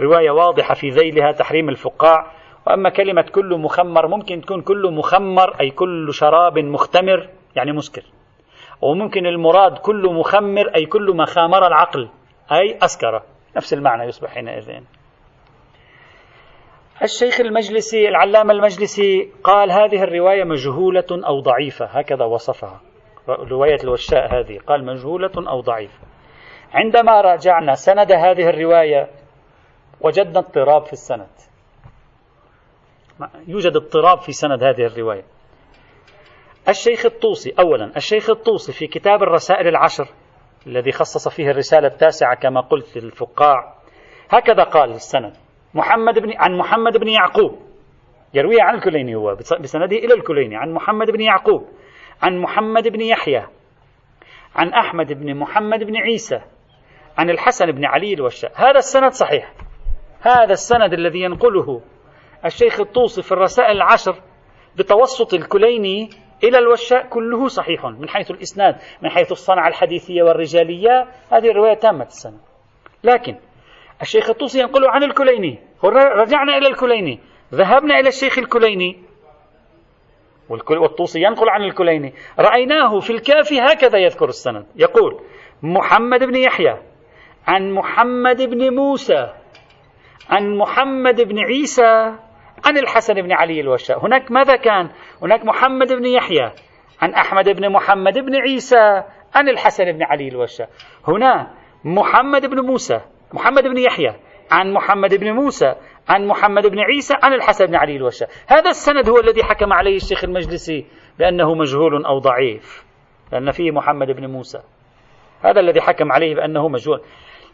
[0.00, 2.32] رواية واضحة في ذيلها تحريم الفقاع.
[2.66, 8.02] وأما كلمة كل مخمر ممكن تكون كل مخمر أي كل شراب مختمر يعني مسكر.
[8.82, 12.08] وممكن المراد كل مخمر أي كل ما خامر العقل
[12.52, 13.22] أي أسكر.
[13.56, 14.80] نفس المعنى يصبح حينئذ.
[17.02, 22.80] الشيخ المجلسي العلامة المجلسي قال هذه الرواية مجهولة أو ضعيفة هكذا وصفها.
[23.28, 26.06] رواية الوشاء هذه قال مجهولة أو ضعيفة.
[26.72, 29.10] عندما راجعنا سند هذه الرواية
[30.00, 31.28] وجدنا اضطراب في السند.
[33.46, 35.24] يوجد اضطراب في سند هذه الرواية.
[36.68, 40.08] الشيخ الطوسي أولا الشيخ الطوسي في كتاب الرسائل العشر
[40.66, 43.74] الذي خصص فيه الرسالة التاسعة كما قلت للفقاع
[44.30, 45.32] هكذا قال السند.
[45.74, 47.58] محمد بن عن محمد بن يعقوب.
[48.34, 50.56] يروي عن الكليني هو بسنده إلى الكليني.
[50.56, 51.68] عن محمد بن يعقوب.
[52.22, 53.46] عن محمد بن يحيى.
[54.56, 56.40] عن أحمد بن محمد بن عيسى.
[57.18, 58.52] عن الحسن بن علي الوشاء.
[58.54, 59.52] هذا السند صحيح.
[60.20, 61.80] هذا السند الذي ينقله
[62.44, 64.16] الشيخ الطوسي في الرسائل العشر
[64.76, 66.10] بتوسط الكليني
[66.44, 72.04] إلى الوشاء كله صحيح من حيث الإسناد من حيث الصنعة الحديثية والرجالية هذه الرواية تامة
[72.04, 72.40] السند
[73.04, 73.36] لكن
[74.02, 77.20] الشيخ الطوسي ينقل عن الكليني رجعنا إلى الكليني
[77.54, 79.02] ذهبنا إلى الشيخ الكليني.
[80.70, 82.14] والطوسي ينقل عن الكليني.
[82.38, 84.66] رأيناه في الكافي هكذا يذكر السند.
[84.76, 85.20] يقول
[85.62, 86.76] محمد بن يحيى
[87.46, 89.32] عن محمد بن موسى
[90.30, 92.14] عن محمد بن عيسى
[92.64, 94.06] عن الحسن بن علي الوشاء.
[94.06, 94.90] هناك ماذا كان؟
[95.22, 96.52] هناك محمد بن يحيى
[97.02, 99.02] عن أحمد بن محمد بن عيسى
[99.34, 100.68] عن الحسن بن علي الوشاء.
[101.08, 103.00] هنا محمد بن موسى
[103.32, 104.14] محمد بن يحيى
[104.50, 105.74] عن محمد بن موسى
[106.08, 108.28] عن محمد بن عيسى عن الحسن بن علي الوشاء.
[108.46, 110.86] هذا السند هو الذي حكم عليه الشيخ المجلسي
[111.18, 112.84] بأنه مجهول أو ضعيف
[113.32, 114.60] لأن فيه محمد بن موسى.
[115.42, 117.00] هذا الذي حكم عليه بأنه مجهول.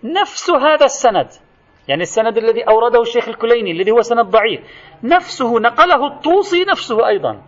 [0.04, 1.28] نفس هذا السند
[1.88, 4.60] يعني السند الذي أورده الشيخ الكليني الذي هو سند ضعيف.
[5.02, 7.42] نفسه نقله الطوسي نفسه أيضا.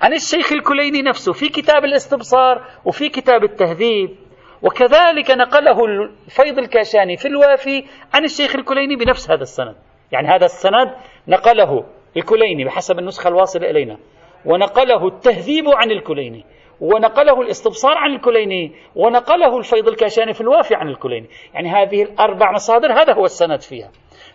[0.00, 4.16] عن الشيخ الكليني نفسه في كتاب الاستبصار وفي كتاب التهذيب.
[4.62, 9.76] وكذلك نقله الفيض الكاشاني في الوافي عن الشيخ الكليني بنفس هذا السند.
[10.12, 10.94] يعني هذا السند
[11.28, 11.84] نقله
[12.16, 13.96] الكليني بحسب النسخة الواصلة إلينا.
[14.44, 16.44] ونقله التهذيب عن الكليني.
[16.80, 21.28] ونقله الاستبصار عن الكليني ونقله الفيض الكاشاني في الوافي عن الكليني.
[21.54, 23.90] يعني هذه الأربع مصادر هذا هو السند فيها.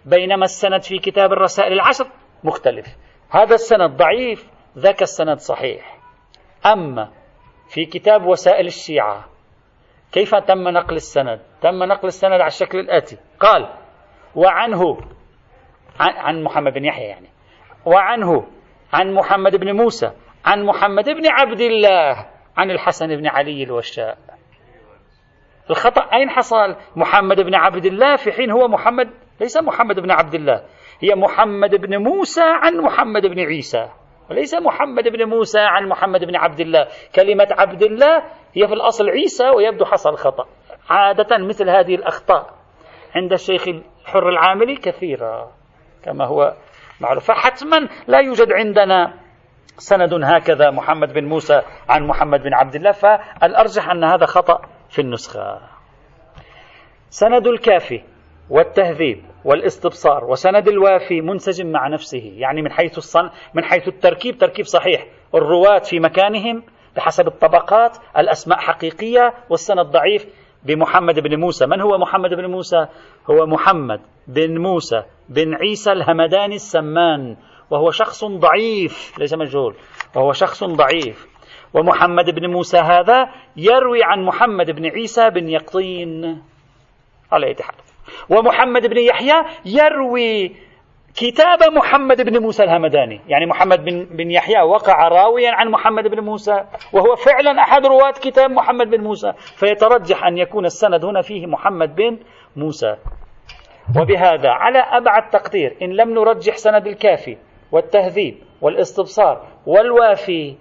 [0.05, 2.07] بينما السند في كتاب الرسائل العشر
[2.43, 2.85] مختلف.
[3.29, 5.97] هذا السند ضعيف ذاك السند صحيح.
[6.65, 7.09] أما
[7.69, 9.25] في كتاب وسائل الشيعة
[10.11, 13.17] كيف تم نقل السند؟ تم نقل السند على الشكل الآتي.
[13.39, 13.69] قال
[14.35, 14.97] وعنه
[15.99, 17.27] عن محمد بن يحيى يعني.
[17.85, 18.47] وعنه
[18.93, 20.11] عن محمد بن موسى
[20.45, 22.32] عن محمد بن عبد الله.
[22.57, 24.17] عن الحسن بن علي الوشاء.
[25.69, 29.09] الخطأ أين حصل؟ محمد بن عبد الله في حين هو محمد
[29.41, 30.63] ليس محمد بن عبد الله
[30.99, 33.89] هي محمد بن موسى عن محمد بن عيسى
[34.29, 36.87] وليس محمد بن موسى عن محمد بن عبد الله.
[37.15, 38.17] كلمة عبد الله
[38.53, 40.45] هي في الأصل عيسى ويبدو حصل خطأ.
[40.89, 42.53] عادة مثل هذه الأخطاء
[43.15, 45.51] عند الشيخ الحر العاملي كثيرة
[46.03, 46.53] كما هو
[47.01, 47.27] معروف.
[47.27, 49.13] فحتما لا يوجد عندنا
[49.77, 55.01] سند هكذا محمد بن موسى عن محمد بن عبد الله فالأرجح أن هذا خطأ في
[55.01, 55.59] النسخة.
[57.09, 58.01] سند الكافي
[58.49, 64.65] والتهذيب والاستبصار وسند الوافي منسجم مع نفسه يعني من حيث الصن من حيث التركيب تركيب
[64.65, 65.05] صحيح.
[65.35, 66.63] الرواة في مكانهم
[66.95, 70.25] بحسب الطبقات الأسماء حقيقية والسند ضعيف
[70.63, 71.65] بمحمد بن موسى.
[71.65, 72.87] من هو محمد بن موسى؟
[73.29, 77.37] هو محمد بن موسى بن عيسى الهمداني السمان.
[77.73, 79.75] وهو شخص ضعيف ليس مجهول
[80.15, 81.27] وهو شخص ضعيف.
[81.73, 86.41] ومحمد بن موسى هذا يروي عن محمد بن عيسى بن يقطين.
[87.31, 87.75] على أي حال.
[88.29, 90.55] ومحمد بن يحيى يروي
[91.15, 93.21] كتاب محمد بن موسى الهمداني.
[93.27, 98.11] يعني محمد بن, بن يحيى وقع راويا عن محمد بن موسى وهو فعلا أحد رواة
[98.11, 99.33] كتاب محمد بن موسى.
[99.55, 102.19] فيترجح أن يكون السند هنا فيه محمد بن
[102.55, 102.95] موسى.
[103.99, 107.37] وبهذا على أبعد تقدير إن لم نرجح سند الكافي.
[107.73, 110.55] والتهذيب والاستبصار والوافي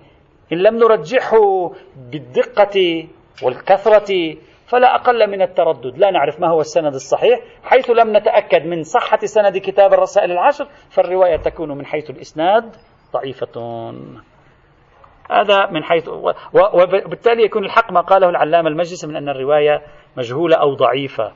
[0.53, 3.07] إن لم نرجحه بالدقة
[3.43, 5.99] والكثرة فلا أقل من التردد.
[5.99, 10.69] لا نعرف ما هو السند الصحيح حيث لم نتأكد من صحة سند كتاب الرسائل العشر
[10.91, 12.77] فالرواية تكون من حيث الإسناد
[13.13, 13.93] ضعيفة.
[15.31, 16.09] هذا من حيث
[16.53, 19.83] وبالتالي يكون الحق ما قاله العلامة المجلس من أن الرواية
[20.17, 21.33] مجهولة أو ضعيفة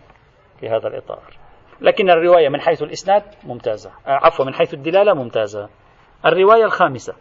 [0.61, 1.46] في هذا الإطار.
[1.81, 3.91] لكن الرواية من حيث الإسناد ممتازة.
[3.91, 5.69] آه، عفوا من حيث الدلالة ممتازة.
[6.27, 7.15] الرواية الخامسة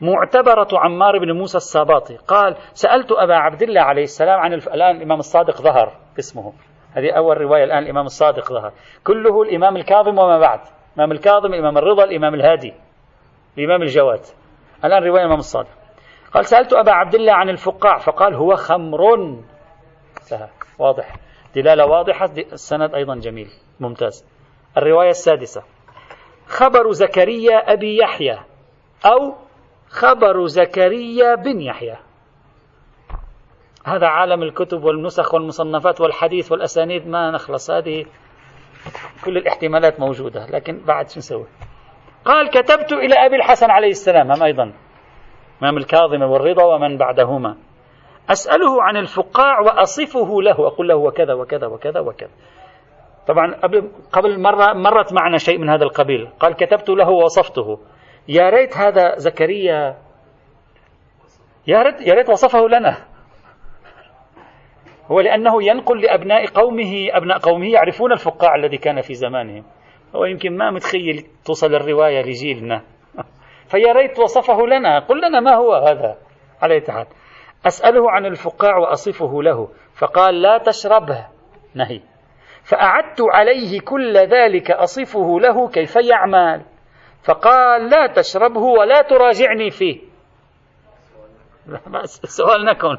[0.00, 4.68] معتبرة عمار بن موسى الساباطي قال سألت أبا عبد الله عليه السلام عن الف...
[4.68, 6.52] الآن الإمام الصادق ظهر اسمه.
[6.92, 8.72] هذه أول رواية الآن الإمام الصادق ظهر.
[9.04, 10.60] كله الإمام الكاظم وما بعد.
[10.96, 12.74] الإمام الكاظم الإمام الرضا الإمام الهادي
[13.58, 14.20] الإمام الجواد.
[14.84, 15.68] الآن رواية الإمام الصادق.
[16.34, 19.00] قال سألت أبا عبد الله عن الفقاع فقال هو خمر.
[20.20, 21.16] سهل واضح.
[21.54, 23.48] دلالة واضحة السند أيضا جميل.
[23.82, 24.26] ممتاز.
[24.76, 25.62] الرواية السادسة.
[26.46, 28.38] خبر زكريا أبي يحيى
[29.06, 29.34] أو
[29.88, 31.96] خبر زكريا بن يحيى.
[33.84, 38.06] هذا عالم الكتب والنسخ والمصنفات والحديث والأسانيد ما نخلص هذه.
[39.24, 41.46] كل الاحتمالات موجودة لكن بعد شو نسوي؟
[42.24, 44.72] قال كتبت إلى أبي الحسن عليه السلام هم أيضا.
[45.62, 47.56] إمام الكاظم والرضا ومن بعدهما.
[48.30, 52.30] أسأله عن الفقاع وأصفه له أقول له وكذا وكذا وكذا وكذا.
[53.26, 56.28] طبعا قبل قبل مرة مرت معنا شيء من هذا القبيل.
[56.40, 57.78] قال كتبت له ووصفته.
[58.28, 59.96] يا ريت هذا زكريا.
[61.66, 62.96] يا ريت يا ريت وصفه لنا.
[65.06, 69.64] هو لأنه ينقل لأبناء قومه أبناء قومه يعرفون الفقاع الذي كان في زمانهم.
[70.16, 72.82] هو يمكن ما متخيل توصل الرواية لجيلنا.
[73.66, 74.98] فيا ريت وصفه لنا.
[74.98, 76.16] قل لنا ما هو هذا
[76.62, 76.82] على
[77.66, 79.68] أسأله عن الفقاع وأصفه له.
[79.98, 81.26] فقال لا تشربه.
[81.74, 82.11] نهي.
[82.64, 86.62] فأعدت عليه كل ذلك أصفه له كيف يعمل.
[87.24, 90.00] فقال لا تشربه ولا تراجعني فيه.
[92.24, 92.98] السؤال نكون.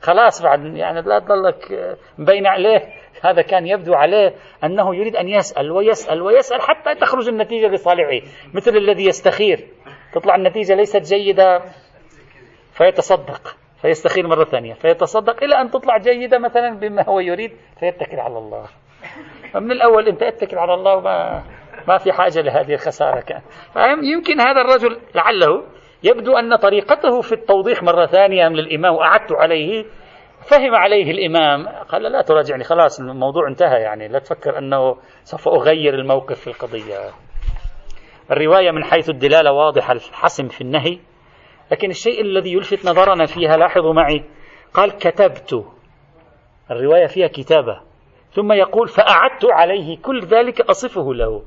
[0.00, 2.80] خلاص بعد يعني لا تضلك مبين عليه.
[3.24, 8.76] هذا كان يبدو عليه أنه يريد أن يسأل ويسأل ويسأل حتى تخرج النتيجة لصالحه مثل
[8.76, 9.68] الذي يستخير.
[10.12, 11.62] تطلع النتيجة ليست جيدة
[12.72, 18.38] فيتصدق فيستخير مرة ثانية فيتصدق إلى أن تطلع جيدة مثلا بما هو يريد فيتكل على
[18.38, 18.68] الله.
[19.52, 21.42] فمن الأول أنت اتكل على الله وما
[21.88, 23.40] ما في حاجة لهذه الخسارة كان
[24.04, 25.64] يمكن هذا الرجل لعله
[26.02, 29.84] يبدو أن طريقته في التوضيح مرة ثانية من الإمام وأعدت عليه.
[30.50, 31.68] فهم عليه الإمام.
[31.68, 32.64] قال لا تراجعني.
[32.64, 34.08] خلاص الموضوع انتهى يعني.
[34.08, 36.98] لا تفكر أنه سوف أغير الموقف في القضية.
[38.30, 40.98] الرواية من حيث الدلالة واضحة الحسم في النهي.
[41.72, 44.24] لكن الشيء الذي يلفت نظرنا فيها لاحظوا معي.
[44.74, 45.64] قال كتبت.
[46.70, 47.91] الرواية فيها كتابة.
[48.32, 51.42] ثم يقول فأعدت عليه كل ذلك أصفه له.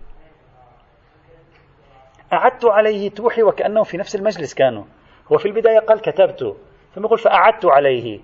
[2.34, 4.84] أعدت عليه توحي وكأنه في نفس المجلس كانوا.
[5.32, 6.56] هو في البداية قال كتبت
[6.96, 8.20] ثم يقول فأعدت عليه.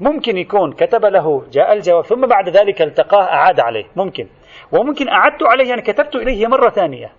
[0.00, 3.84] ممكن يكون كتب له جاء الجواب ثم بعد ذلك التقاه أعاد عليه.
[3.96, 4.28] ممكن.
[4.72, 7.12] وممكن أعدت عليه يعني كتبت إليه مرة ثانية.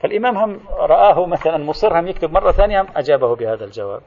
[0.00, 4.00] فالإمام هم رآه مثلا مصر هم يكتب مرة ثانية أجابه بهذا الجواب.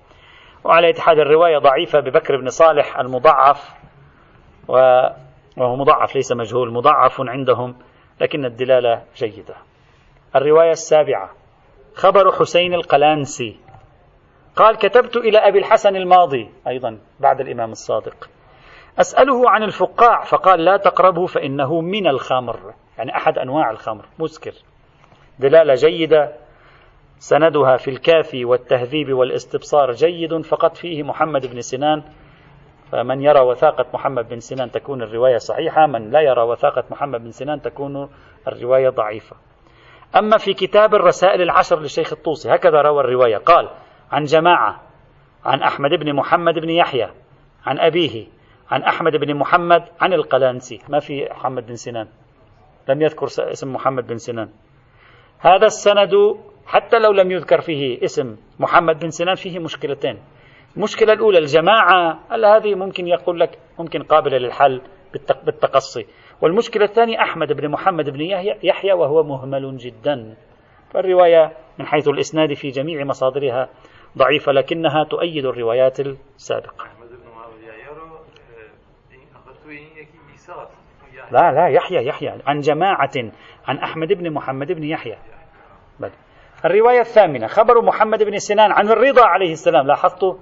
[0.64, 3.81] وعلى إتحاد الرواية ضعيفة ببكر بن صالح المضعف.
[4.68, 7.76] وهو مضعف ليس مجهول مضعف عندهم
[8.22, 9.56] لكن الدلالة جيدة.
[10.36, 11.30] الرواية السابعة
[11.96, 13.60] خبر حسين القلانسي.
[14.56, 18.30] قال كتبت إلى أبي الحسن الماضي أيضا بعد الإمام الصادق.
[19.00, 22.74] أسأله عن الفقاع فقال لا تقربه فإنه من الخمر.
[22.98, 24.54] يعني أحد أنواع الخمر مسكر
[25.40, 26.36] دلالة جيدة
[27.20, 32.04] سندها في الكافي والتهذيب والاستبصار جيد فقط فيه محمد بن سنان
[32.92, 37.32] فمن يرى وثاقة محمد بن سنان تكون الرواية صحيحة من لا يرى وثاقة محمد بن
[37.32, 38.10] سنان تكون
[38.48, 39.36] الرواية ضعيفة.
[40.16, 43.70] أما في كتاب الرسائل العشر للشيخ الطوسي هكذا روى الرواية قال
[44.12, 44.82] عن جماعة
[45.46, 47.10] عن أحمد بن محمد بن يحيى
[47.66, 48.28] عن أبيه
[48.72, 50.80] عن أحمد بن محمد عن القلانسي.
[50.90, 52.08] ما في محمد بن سنان؟
[52.90, 54.50] لم يذكر اسم محمد بن سنان.
[55.40, 56.14] هذا السند
[56.66, 60.20] حتى لو لم يذكر فيه اسم محمد بن سنان فيه مشكلتين.
[60.78, 64.82] المشكلة الأولى الجماعة هل هذه ممكن يقول لك ممكن قابلة للحل
[65.46, 66.06] بالتقصي؟
[66.42, 68.22] والمشكلة الثانية أحمد بن محمد بن
[68.64, 70.36] يحيى وهو مهمل جدا.
[70.94, 73.70] فالرواية من حيث الإسناد في جميع مصادرها
[74.18, 76.86] ضعيفة لكنها تؤيد الروايات السابقة.
[81.32, 83.32] لا لا يحيى يحيى عن جماعة
[83.68, 85.18] عن أحمد بن محمد بن يحيى.
[86.00, 86.12] بل.
[86.66, 90.34] الرواية الثامنة خبر محمد بن سنان عن الرضا عليه السلام لاحظتوا؟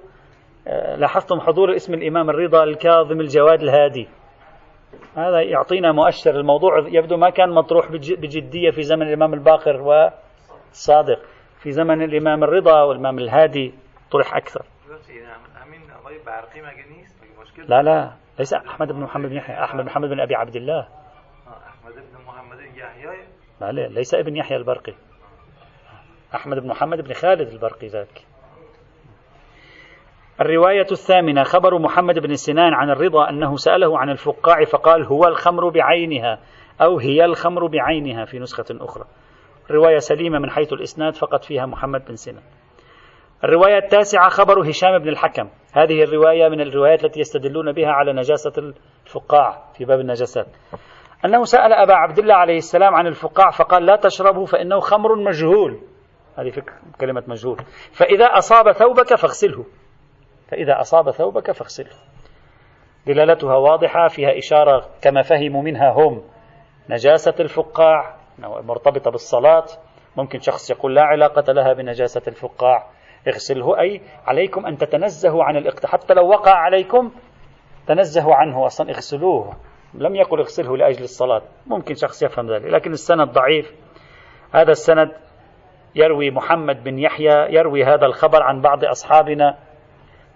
[0.96, 4.08] لاحظتم حضور اسم الإمام الرضا الكاظم الجواد الهادي.
[5.16, 6.30] هذا يعطينا مؤشر.
[6.30, 11.20] الموضوع يبدو ما كان مطروح بجدية في زمن الإمام الباقر والصادق.
[11.62, 13.74] في زمن الإمام الرضا والإمام الهادي
[14.10, 14.64] طرح أكثر.
[17.68, 20.88] لا لا ليس أحمد بن محمد بن يحيى أحمد بن محمد بن أبي عبد الله.
[21.48, 23.26] أحمد بن محمد بن يحيى
[23.60, 24.94] لا ليس ابن يحيى البرقي.
[26.34, 28.29] أحمد بن محمد بن خالد البرقي ذاك.
[30.40, 35.68] الرواية الثامنة خبر محمد بن سنان عن الرضا أنه سأله عن الفقاع فقال هو الخمر
[35.68, 36.38] بعينها
[36.82, 39.04] أو هي الخمر بعينها؟ في نسخة أخرى.
[39.70, 42.42] رواية سليمة من حيث الإسناد فقط فيها محمد بن سنان.
[43.44, 45.48] الرواية التاسعة خبر هشام بن الحكم.
[45.72, 48.52] هذه الرواية من الروايات التي يستدلون بها على نجاسة
[49.06, 50.46] الفقاع في باب النجاسات.
[51.24, 55.80] أنه سأل أبا عبد الله عليه السلام عن الفقاع فقال لا تشربه فإنه خمر مجهول.
[56.38, 57.56] هذه فكرة كلمة مجهول.
[57.92, 59.64] فإذا أصاب ثوبك فاغسله.
[60.50, 61.90] فإذا أصاب ثوبك فاغسله
[63.06, 66.22] دلالتها واضحة فيها إشارة كما فهموا منها هم.
[66.90, 69.64] نجاسة الفقاع مرتبطة بالصلاة.
[70.16, 72.86] ممكن شخص يقول لا علاقة لها بنجاسة الفقاع.
[73.28, 77.10] اغسله أي عليكم أن تتنزهوا عن الاقتحام حتى لو وقع عليكم
[77.86, 79.56] تنزهوا عنه أصلا اغسلوه.
[79.94, 81.42] لم يقل اغسله لأجل الصلاة.
[81.66, 83.72] ممكن شخص يفهم ذلك لكن السند ضعيف.
[84.52, 85.10] هذا السند
[85.94, 89.58] يروي محمد بن يحيى يروي هذا الخبر عن بعض أصحابنا.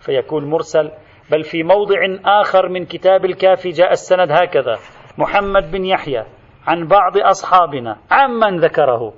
[0.05, 0.91] فيكون مرسل
[1.31, 4.79] بل في موضع آخر من كتاب الكافي جاء السند هكذا
[5.19, 6.25] محمد بن يحيى
[6.67, 9.13] عن بعض أصحابنا عمن ذكره.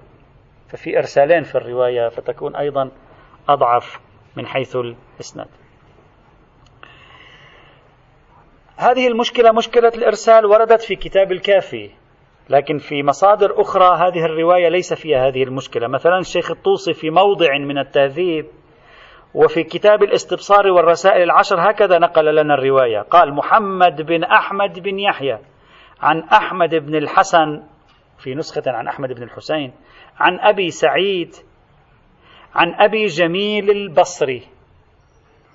[0.69, 2.91] ففي إرسالين في الرواية فتكون أيضا
[3.49, 4.01] أضعف
[4.37, 5.49] من حيث الإسناد.
[8.77, 11.91] هذه المشكلة مشكلة الإرسال وردت في كتاب الكافي
[12.51, 15.89] لكن في مصادر أخرى هذه الرواية ليس فيها هذه المشكلة.
[15.89, 18.47] مثلا الشيخ الطوسي في موضع من التهذيب
[19.37, 23.01] وفي كتاب الاستبصار والرسائل العشر هكذا نقل لنا الرواية.
[23.01, 25.39] قال محمد بن أحمد بن يحيى
[26.01, 27.63] عن أحمد بن الحسن
[28.19, 29.73] في نسخة عن أحمد بن الحسين
[30.19, 31.35] عن أبي سعيد
[32.55, 34.43] عن أبي جميل البصري.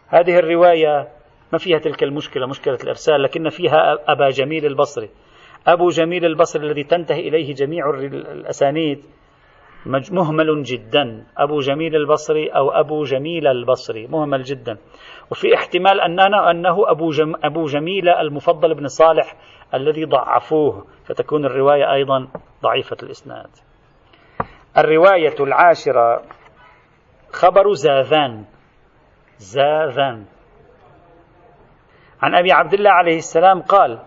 [0.08, 1.08] هذه الرواية
[1.54, 5.10] ما فيها تلك المشكلة مشكلة الإرسال لكن فيها أبا جميل البصري.
[5.68, 7.90] أبو جميل البصري الذي تنتهي إليه جميع
[8.34, 9.04] الأسانيد.
[9.86, 14.78] مهمل جدا أبو جميل البصري أو أبو جميل البصري مهمل جدا.
[15.32, 19.36] وفي احتمال أننا أنه أبو, جم أبو جميل المفضل بن صالح
[19.74, 22.28] الذي ضعفوه فتكون الرواية أيضا
[22.64, 23.50] ضعيفة الإسناد.
[24.78, 26.24] الرواية العاشرة
[27.32, 28.46] خبر زاذان.
[29.38, 30.26] زاذان.
[32.22, 34.00] عن أبي عبد الله عليه السلام قال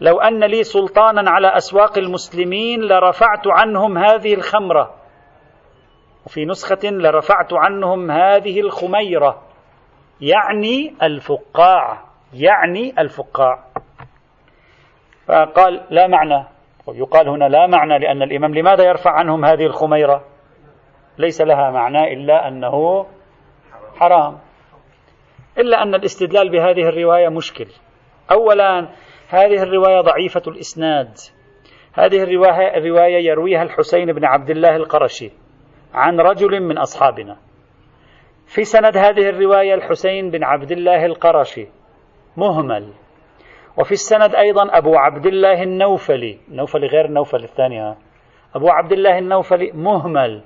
[0.00, 5.05] لو أن لي سلطانا على أسواق المسلمين لرفعت عنهم هذه الخمرة
[6.26, 9.42] وفي نسخة لرفعت عنهم هذه الخميرة
[10.20, 12.02] يعني الفقاع
[12.32, 13.64] يعني الفقاع.
[15.26, 16.44] فقال لا معنى
[16.86, 20.24] ويقال هنا لا معنى لأن الإمام لماذا يرفع عنهم هذه الخميرة؟
[21.18, 23.06] ليس لها معنى إلا أنه
[23.96, 24.38] حرام.
[25.58, 27.66] إلا أن الاستدلال بهذه الرواية مشكل.
[28.30, 28.88] أولا
[29.28, 31.14] هذه الرواية ضعيفة الإسناد.
[31.94, 35.45] هذه الرواية, الرواية يرويها الحسين بن عبد الله القرشي.
[35.94, 37.36] عن رجل من أصحابنا.
[38.46, 41.68] في سند هذه الرواية الحسين بن عبد الله القرشي
[42.36, 42.92] مهمل.
[43.78, 47.96] وفي السند أيضا أبو عبد الله النوفلي النوفلي غير النوفل الثانية
[48.54, 50.42] أبو عبد الله النوفلي مهمل.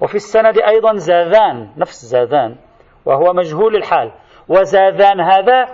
[0.00, 2.56] وفي السند أيضا زاذان نفس زاذان
[3.04, 4.12] وهو مجهول الحال.
[4.48, 5.66] وزاذان هذا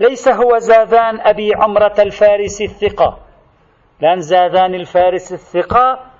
[0.00, 3.18] ليس هو زاذان أبي عمرة الفارسي الثقة.
[4.00, 6.15] لأن زاذان الفارس الثقة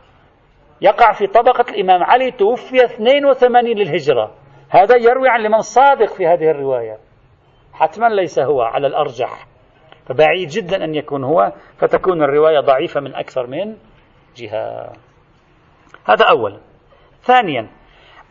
[0.80, 4.34] يقع في طبقة الإمام علي توفي 82 للهجرة.
[4.68, 6.98] هذا يروي عن لمن صادق في هذه الرواية.
[7.72, 9.46] حتما ليس هو على الأرجح.
[10.06, 13.76] فبعيد جدا أن يكون هو فتكون الرواية ضعيفة من أكثر من
[14.36, 14.92] جهة.
[16.04, 16.58] هذا أولا
[17.22, 17.68] ثانيا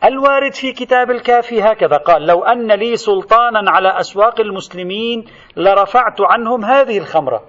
[0.04, 5.24] الوارد في كتاب الكافي هكذا قال لو أن لي سلطانا على أسواق المسلمين
[5.56, 7.42] لرفعت عنهم هذه الخمرة.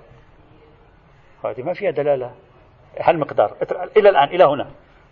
[1.46, 2.32] هذه ما فيها دلالة.
[3.00, 3.54] هالمقدار.
[3.98, 4.68] إلى الآن إلى هنا.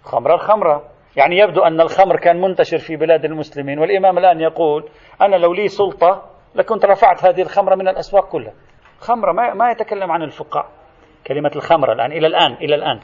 [0.05, 0.83] خمرة الخمرة.
[1.15, 4.89] يعني يبدو أن الخمر كان منتشر في بلاد المسلمين والإمام الآن يقول
[5.21, 6.23] أنا لو لي سلطة
[6.55, 8.53] لكنت رفعت هذه الخمرة من الأسواق كلها.
[8.99, 10.65] خمرة ما, ما يتكلم عن الفقاع
[11.27, 12.99] كلمة الخمرة الآن إلى الآن إلى الآن.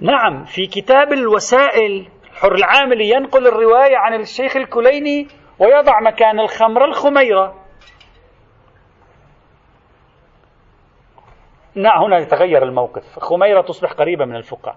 [0.00, 5.28] نعم في كتاب الوسائل حر العاملي ينقل الرواية عن الشيخ الكليني
[5.58, 7.54] ويضع مكان الخمر الخميرة.
[11.78, 13.18] هنا يتغير الموقف.
[13.18, 14.74] خميرة تصبح قريبة من الفقاع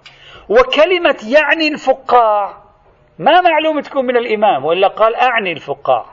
[0.50, 2.58] وكلمة يعني الفقاع
[3.20, 6.06] ما معلوم تكون من الإمام وإلا قال أعني الفقاع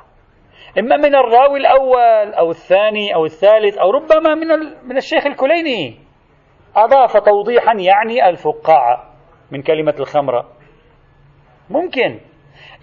[0.78, 4.48] إما من الراوي الأول أو الثاني أو الثالث أو ربما من,
[4.88, 5.98] من الشيخ الكليني.
[6.76, 9.10] أضاف توضيحا يعني الفقاعة
[9.50, 10.48] من كلمة الخمرة.
[11.70, 12.20] ممكن.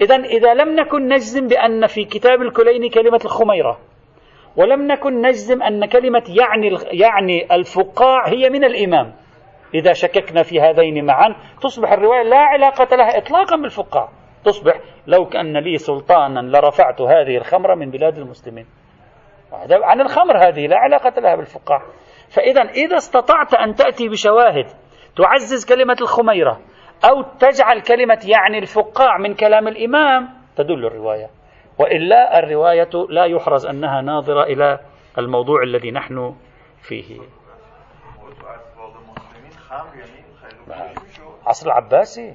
[0.02, 3.80] إذا إذا لم نكن نجزم بأن في كتاب الكليني كلمة الخميرة.
[4.58, 9.14] ولم نكن نجزم أن كلمة يعني يعني الفقاع هي من الإمام.
[9.74, 14.10] إذا شككنا في هذين معا تصبح الرواية لا علاقة لها إطلاقا بالفقاع.
[14.46, 18.66] تصبح لو كان لي سلطانا لرفعت هذه الخمرة من بلاد المسلمين.
[19.72, 21.82] عن الخمر هذه لا علاقة لها بالفقاع.
[22.30, 24.66] فإذا إذا استطعت أن تأتي بشواهد
[25.16, 26.60] تعزز كلمة الخميرة
[27.10, 31.30] أو تجعل كلمة يعني الفقاع من كلام الإمام تدل الرواية.
[31.80, 34.80] وإلا الرواية لا يحرز أنها ناظرة إلى
[35.18, 36.36] الموضوع الذي نحن
[36.82, 37.20] فيه.
[41.46, 42.34] عصر العباسي؟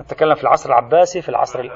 [0.00, 1.70] نتكلم في العصر العباسي في العصر ال...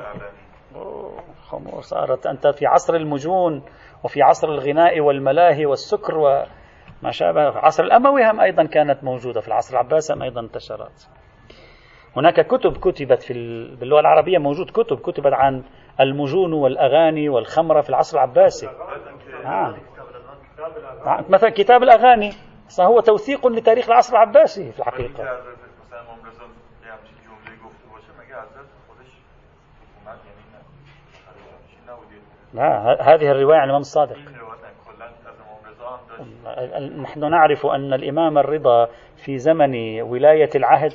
[1.42, 3.62] خمور صارت أنت في عصر المجون
[4.04, 7.50] وفي عصر الغناء والملاهي والسكر وما شابه.
[7.50, 11.08] في عصر الأموي هم أيضا كانت موجودة في العصر العباسي هم أيضا انتشرت.
[12.16, 13.34] هناك كتب كتبت في
[13.80, 15.62] باللغة العربية موجود كتب كتبت عن
[16.00, 18.68] المجون والأغاني والخمرة في العصر العباسي.
[19.44, 19.74] آه.
[21.28, 22.30] مثلا كتاب الأغاني
[22.80, 25.40] هو توثيق لتاريخ العصر العباسي في الحقيقة.
[32.54, 34.16] لا هذه الرواية عن الإمام الصادق.
[37.02, 40.92] نحن نعرف أن الإمام الرضا في زمن ولاية العهد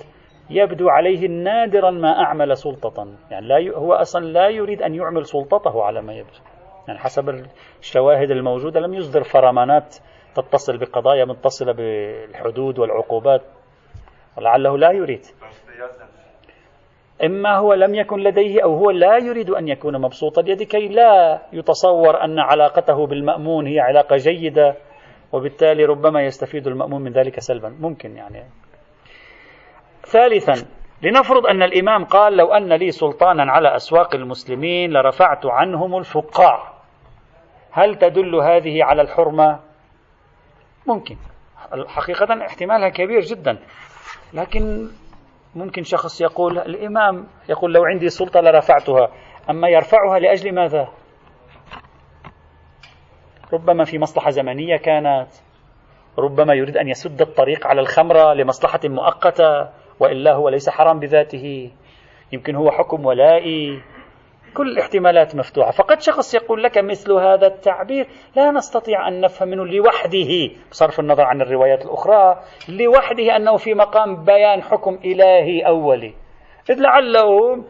[0.50, 3.08] يبدو عليه نادرا ما أعمل سلطة.
[3.32, 3.70] يعني لا ي...
[3.70, 6.40] هو أصلا لا يريد أن يعمل سلطته على ما يبدو.
[6.88, 7.46] يعني حسب
[7.80, 9.96] الشواهد الموجودة لم يصدر فرمانات
[10.36, 13.42] تتصل بقضايا متصلة بالحدود والعقوبات.
[14.38, 15.22] ولعله لا يريد.
[17.24, 21.42] إما هو لم يكن لديه أو هو لا يريد أن يكون مبسوط اليد كي لا
[21.54, 24.76] يتصور أن علاقته بالمأمون هي علاقة جيدة
[25.34, 27.70] وبالتالي ربما يستفيد المأمون من ذلك سلبا.
[27.80, 28.44] ممكن يعني.
[30.06, 30.54] ثالثا
[31.02, 36.74] لنفرض أن الإمام قال لو أن لي سلطانا على أسواق المسلمين لرفعت عنهم الفقاع
[37.72, 39.60] هل تدل هذه على الحرمة؟
[40.88, 41.18] ممكن
[41.88, 43.58] حقيقة احتمالها كبير جدا
[44.34, 44.90] لكن
[45.56, 49.12] ممكن شخص يقول الإمام يقول لو عندي سلطة لرفعتها
[49.50, 50.88] أما يرفعها لأجل ماذا؟
[53.54, 55.28] ربما في مصلحة زمنية كانت
[56.18, 59.70] ربما يريد أن يسد الطريق على الخمرة لمصلحة مؤقتة
[60.00, 61.72] وإلا هو ليس حرام بذاته.
[62.32, 63.82] يمكن هو حكم ولائي.
[64.54, 65.72] كل الاحتمالات مفتوحة.
[65.72, 70.50] فقد شخص يقول لك مثل هذا التعبير لا نستطيع أن نفهم منه لوحده.
[70.72, 72.40] بصرف النظر عن الروايات الأخرى
[72.70, 76.14] لوحده أنه في مقام بيان حكم إلهي أولي.
[76.70, 77.64] إذ لعله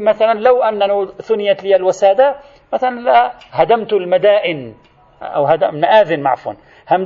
[0.00, 2.36] مثلا لو أن ثنيت لي الوسادة
[2.72, 4.74] مثلا لا هدمت المدائن
[5.22, 6.52] أو هدم مآذن معفوا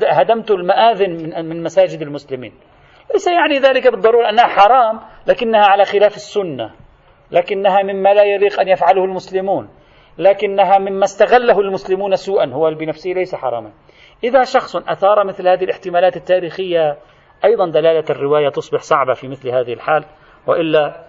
[0.03, 2.53] هدمت المآذن من مساجد المسلمين.
[3.13, 6.71] ليس يعني ذلك بالضرورة أنها حرام لكنها على خلاف السنة
[7.31, 9.69] لكنها مما لا يليق أن يفعله المسلمون
[10.19, 13.73] لكنها مما استغله المسلمون سوءا هو بنفسه ليس حراما.
[14.25, 16.99] إذا شخص أثار مثل هذه الاحتمالات التاريخية
[17.45, 20.05] أيضا دلالة الرواية تصبح صعبة في مثل هذه الحال
[20.47, 21.05] وإلا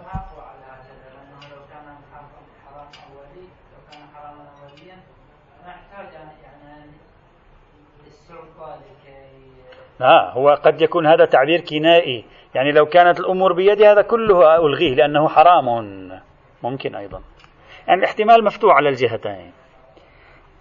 [10.00, 12.26] لا هو قد يكون هذا تعبير كنائي.
[12.56, 15.66] يعني لو كانت الأمور بيدي هذا كله ألغيه لأنه حرام
[16.64, 17.22] ممكن أيضا.
[17.88, 19.52] يعني الاحتمال مفتوح على الجهتين.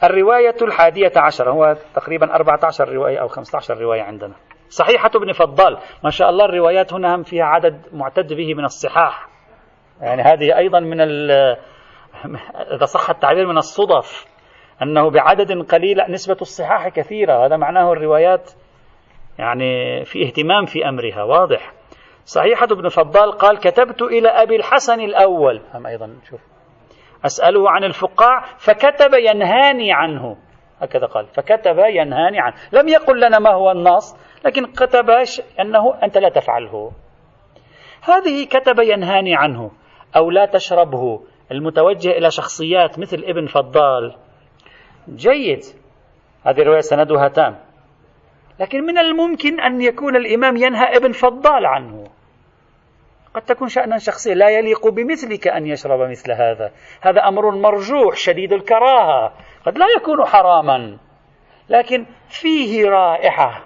[0.05, 4.35] الرواية الحادية عشر هو تقريبا 14 رواية أو 15 رواية عندنا.
[4.68, 9.28] صحيحة ابن فضال ما شاء الله الروايات هنا هم فيها عدد معتد به من الصحاح.
[10.01, 14.26] يعني هذه أيضا من إذا صح التعبير من الصدف
[14.82, 17.47] أنه بعدد قليل نسبة الصحاح كثيرة.
[17.47, 18.51] هذا معناه الروايات
[19.39, 21.72] يعني في اهتمام في أمرها واضح.
[22.24, 25.61] صحيحة ابن فضال قال كتبت إلى أبي الحسن الأول.
[25.74, 26.41] هم أيضا شوف.
[27.24, 30.37] أسأله عن الفقاع فكتب ينهاني عنه.
[30.80, 32.55] هكذا قال فكتب ينهاني عنه.
[32.72, 35.11] لم يقل لنا ما هو النص لكن كتب
[35.61, 36.93] أنه أنت لا تفعله.
[38.03, 39.70] هذه كتب ينهاني عنه
[40.16, 41.20] أو لا تشربه
[41.53, 44.16] المتوجه إلى شخصيات مثل ابن فضال.
[45.09, 45.61] جيد.
[46.47, 47.59] هذه الرواية سندها تام.
[48.61, 52.05] لكن من الممكن أن يكون الإمام ينهى ابن فضال عنه.
[53.34, 56.72] قد تكون شأنا شخصيا لا يليق بمثلك أن يشرب مثل هذا.
[57.00, 59.32] هذا أمر مرجوح شديد الكراهة.
[59.66, 60.98] قد لا يكون حراما.
[61.68, 63.64] لكن فيه رائحة.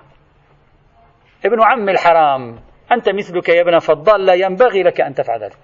[1.44, 2.60] ابن عم الحرام
[2.92, 5.56] أنت مثلك يا ابن فضال لا ينبغي لك أن تفعل ذلك.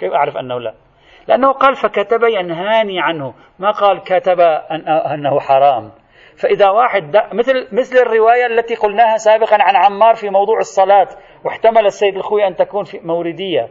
[0.00, 0.74] كيف أعرف أنه لا؟
[1.28, 3.34] لأنه قال فكتب ينهاني عنه.
[3.58, 4.40] ما قال كتب
[5.14, 5.92] أنه حرام.
[6.36, 11.08] فإذا واحد مثل مثل الرواية التي قلناها سابقا عن عمار في موضوع الصلاة
[11.44, 13.68] واحتمل السيد الخوي أن تكون في موردية.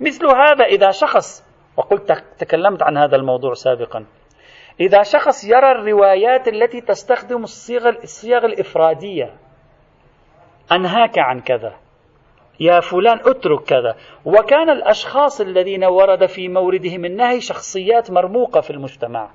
[0.00, 1.44] مثل هذا إذا شخص
[1.76, 4.06] وقلت تكلمت عن هذا الموضوع سابقا.
[4.80, 9.34] إذا شخص يرى الروايات التي تستخدم الصيغ الصيغ الإفرادية.
[10.72, 11.74] أنهاك عن كذا.
[12.60, 13.96] يا فلان اترك كذا.
[14.24, 19.30] وكان الأشخاص الذين ورد في موردهم النهي شخصيات مرموقة في المجتمع.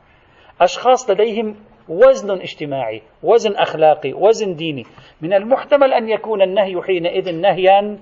[0.62, 1.56] أشخاص لديهم
[1.92, 4.86] وزن اجتماعي وزن أخلاقي وزن ديني.
[5.22, 7.98] من المحتمل أن يكون النهي حينئذ نهيا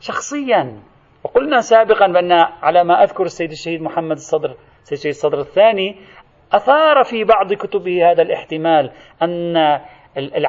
[0.00, 0.82] شخصيا.
[1.24, 5.96] وقلنا سابقا بأن على ما أذكر السيد الشهيد محمد الصدر السيد الشهيد الصدر الثاني
[6.52, 8.90] أثار في بعض كتبه هذا الاحتمال
[9.22, 9.80] أن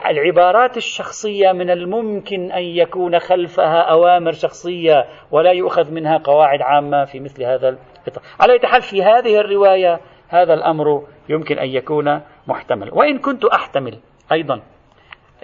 [0.08, 7.20] العبارات الشخصية من الممكن أن يكون خلفها أوامر شخصية ولا يؤخذ منها قواعد عامة في
[7.20, 10.00] مثل هذا الإطار على حال في هذه الرواية
[10.30, 12.90] هذا الأمر يمكن أن يكون محتمل.
[12.94, 14.00] وإن كنت أحتمل
[14.32, 14.62] أيضا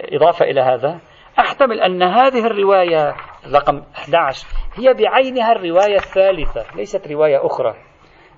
[0.00, 1.00] إضافة إلى هذا
[1.38, 3.14] أحتمل أن هذه الرواية
[3.54, 7.74] رقم 11 هي بعينها الرواية الثالثة ليست رواية أخرى.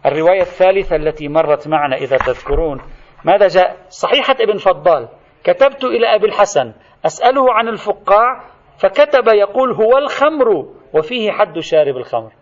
[0.06, 2.80] الرواية الثالثة التي مرت معنا إذا تذكرون
[3.24, 5.08] ماذا جاء؟ صحيحة ابن فضال
[5.44, 6.72] كتبت إلى أبي الحسن
[7.06, 8.44] أسأله عن الفقاع
[8.78, 12.32] فكتب يقول هو الخمر؟ وفيه حد شارب الخمر.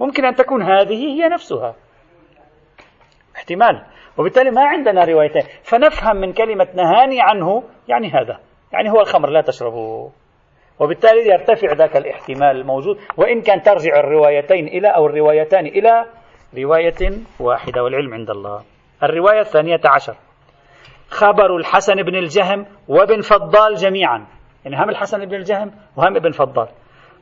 [0.00, 1.74] ممكن أن تكون هذه هي نفسها.
[3.44, 3.84] احتمال.
[4.18, 5.42] وبالتالي ما عندنا روايتين.
[5.62, 8.38] فنفهم من كلمة نهاني عنه يعني هذا.
[8.72, 10.12] يعني هو الخمر لا تشربوه.
[10.80, 12.96] وبالتالي يرتفع ذاك الاحتمال الموجود.
[13.16, 16.04] وإن كان ترجع الروايتين إلى أو الروايتان إلى
[16.58, 18.62] رواية واحدة والعلم عند الله.
[19.02, 20.14] الرواية الثانية عشر.
[21.10, 24.26] خبر الحسن بن الجهم وابن فضال جميعا.
[24.64, 26.68] يعني هم الحسن بن الجهم وهم ابن فضال.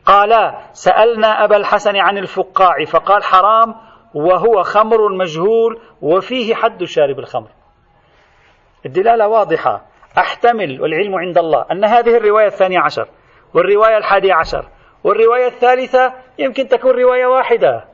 [0.07, 3.75] قالا سألنا أبا الحسن عن الفقاع فقال حرام
[4.15, 7.49] وهو خمر مجهول وفيه حد شارب الخمر.
[8.87, 9.83] الدلالة واضحة.
[10.19, 13.09] أحتمل والعلم عند الله أن هذه الرواية الثانية عشر
[13.55, 14.69] والرواية الحادية عشر
[15.05, 17.85] والرواية الثالثة يمكن تكون رواية واحدة.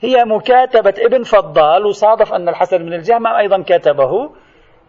[0.00, 4.30] هي مكاتبة ابن فضال وصادف أن الحسن بن الجهم أيضا كتبه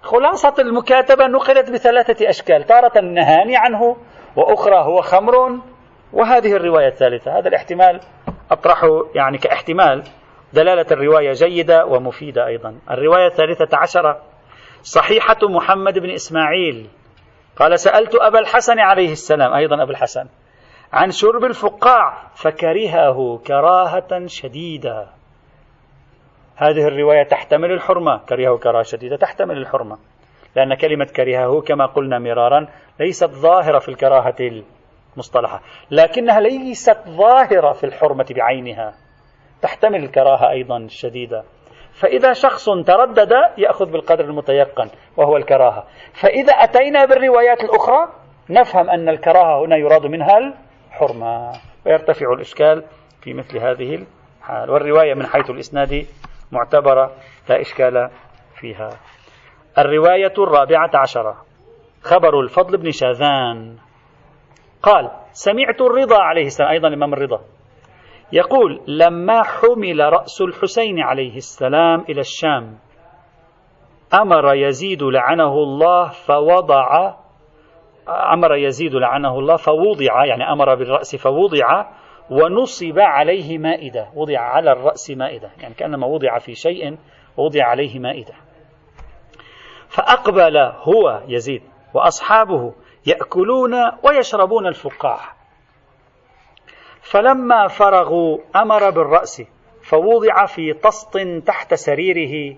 [0.01, 3.97] خلاصة المكاتبة نقلت بثلاثة أشكال تارة النهاني عنه
[4.35, 5.59] وأخرى هو خمر.
[6.13, 7.99] وهذه الرواية الثالثة هذا الاحتمال
[8.53, 10.03] أطرحه يعني كاحتمال
[10.53, 12.75] دلالة الرواية جيدة ومفيدة أيضا.
[12.91, 14.21] الرواية الثالثة عشرة
[14.81, 16.87] صحيحة محمد بن إسماعيل.
[17.57, 20.25] قال سألت أبا الحسن عليه السلام أيضا أبا الحسن
[20.93, 25.07] عن شرب الفقاع فكرهه كراهة شديدة.
[26.55, 28.17] هذه الرواية تحتمل الحرمة.
[28.29, 29.97] كرهه كراهة شديدة تحتمل الحرمة
[30.55, 32.67] لأن كلمة كرهه كما قلنا مرارا
[32.99, 34.35] ليست ظاهرة في الكراهة
[35.13, 35.61] المصطلحة
[35.91, 38.93] لكنها ليست ظاهرة في الحرمة بعينها.
[39.61, 41.43] تحتمل الكراهة أيضا الشديدة.
[41.93, 45.83] فإذا شخص تردد يأخذ بالقدر المتيقن وهو الكراهة.
[46.13, 48.07] فإذا أتينا بالروايات الأخرى
[48.49, 50.37] نفهم أن الكراهة هنا يراد منها
[50.89, 51.51] الحرمة.
[51.85, 52.83] ويرتفع الإشكال
[53.21, 54.05] في مثل هذه
[54.39, 54.69] الحال.
[54.69, 56.05] والرواية من حيث الإسناد
[56.51, 57.11] معتبرة
[57.49, 58.09] لا إشكال
[58.55, 58.89] فيها.
[59.77, 61.45] الرواية الرابعة عشرة.
[62.01, 63.77] خبر الفضل بن شاذان.
[64.83, 67.41] قال سمعت الرضا عليه السلام أيضا الإمام الرضا
[68.31, 72.77] يقول لما حمل رأس الحسين عليه السلام إلى الشام
[74.13, 77.13] أمر يزيد لعنه الله فوضع
[78.09, 81.85] أمر يزيد لعنه الله فوضع يعني أمر بالرأس فوضع
[82.29, 86.97] ونصب عليه مائدة وضع على الرأس مائدة يعني كأنما وضع في شيء
[87.37, 88.33] وضع عليه مائدة.
[89.87, 91.61] فأقبل هو يزيد
[91.93, 92.73] وأصحابه
[93.05, 93.73] يأكلون
[94.03, 95.19] ويشربون الفقاع
[97.01, 99.43] فلما فرغوا أمر بالرأس
[99.81, 102.57] فوضع في طسط تحت سريره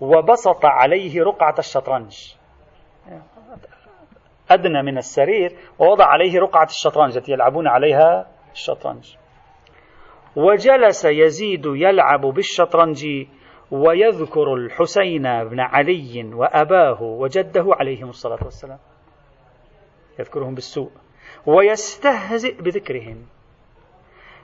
[0.00, 2.34] وبسط عليه رقعة الشطرنج.
[4.50, 9.16] أدنى من السرير ووضع عليه رقعة الشطرنج التي يلعبون عليها الشطرنج.
[10.36, 13.06] وجلس يزيد يلعب بالشطرنج
[13.70, 18.78] ويذكر الحسين بن علي وأباه وجده عليهم الصلاة والسلام.
[20.18, 20.90] يذكرهم بالسوء.
[21.46, 23.26] ويستهزئ بذكرهم.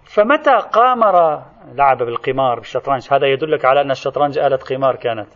[0.04, 1.42] فمتى قامر
[1.74, 5.28] لعب بالقمار بالشطرنج؟ هذا يدلك على أن الشطرنج آلة قمار كانت.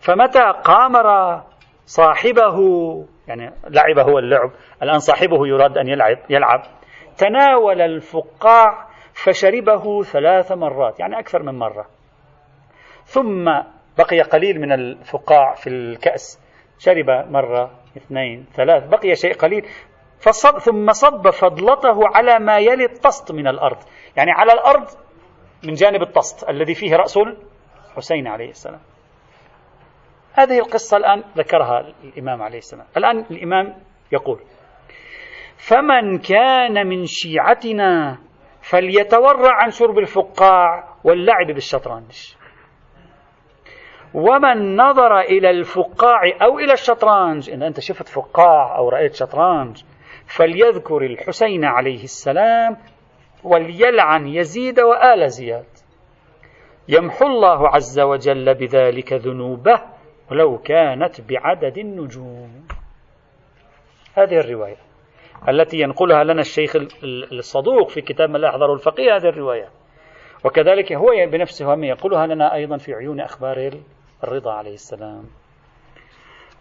[0.00, 1.40] فمتى قامر
[1.86, 2.58] صاحبه
[3.28, 4.50] يعني لعب هو اللعب
[4.82, 6.62] الآن صاحبه يراد أن يلعب يلعب.
[7.16, 11.86] تناول الفقاع فشربه ثلاث مرات يعني أكثر من مرة.
[13.04, 13.44] ثم
[13.98, 16.40] بقي قليل من الفقاع في الكأس.
[16.78, 19.66] شرب مرة اثنين ثلاث بقي شيء قليل.
[20.20, 23.78] فصب ثم صب فضلته على ما يلي الطست من الأرض.
[24.16, 24.86] يعني على الأرض
[25.64, 27.18] من جانب الطست الذي فيه رأس
[27.90, 28.80] الحسين عليه السلام.
[30.32, 32.86] هذه القصة الآن ذكرها الإمام عليه السلام.
[32.96, 33.74] الآن الإمام
[34.12, 34.40] يقول
[35.56, 38.18] فمن كان من شيعتنا
[38.62, 42.34] فليتورع عن شرب الفقاع واللعب بالشطرنج.
[44.14, 49.82] ومن نظر إلى الفقاع أو إلى الشطرنج إن أنت شفت فقاع أو رأيت شطرنج
[50.26, 52.76] فليذكر الحسين عليه السلام
[53.44, 55.66] وليلعن يزيد وآل زياد.
[56.88, 59.80] يمحو الله عز وجل بذلك ذنوبه
[60.30, 62.66] ولو كانت بعدد النجوم.
[64.14, 64.76] هذه الرواية
[65.48, 66.76] التي ينقلها لنا الشيخ
[67.32, 69.68] الصدوق في كتاب من لا يحضر الفقيه هذه الرواية.
[70.44, 73.70] وكذلك هو بنفسه يقولها لنا أيضا في عيون أخبار
[74.24, 75.24] الرضا عليه السلام.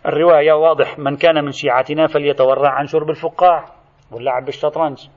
[0.06, 3.66] الرواية واضح من كان من شيعتنا فليتورع عن شرب الفقاع
[4.12, 5.08] واللعب بالشطرنج.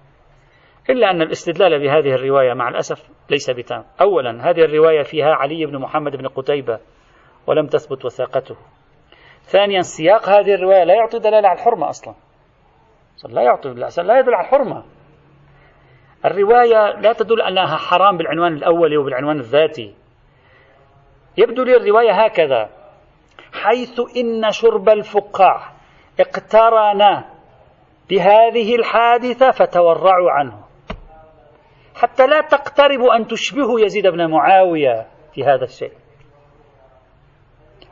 [0.90, 3.84] إلا أن الاستدلال بهذه الرواية مع الأسف ليس بتام.
[4.00, 6.78] أولا هذه الرواية فيها علي بن محمد بن قتيبة
[7.46, 8.56] ولم تثبت وثاقته.
[9.42, 12.14] ثانيا سياق هذه الرواية لا يعطي دلالة على الحرمة أصلا.
[13.28, 14.84] لا يعطي لا يدل على الحرمة.
[16.24, 19.94] الرواية لا تدل أنها حرام بالعنوان الأولي وبالعنوان الذاتي.
[21.38, 22.70] يبدو لي الرواية هكذا.
[23.52, 25.72] حيث إن شرب الفقاع
[26.20, 27.24] اقترن
[28.10, 30.64] بهذه الحادثة فتورعوا عنه.
[31.94, 35.92] حتى لا تقتربوا أن تشبهوا يزيد بن معاوية في هذا الشيء.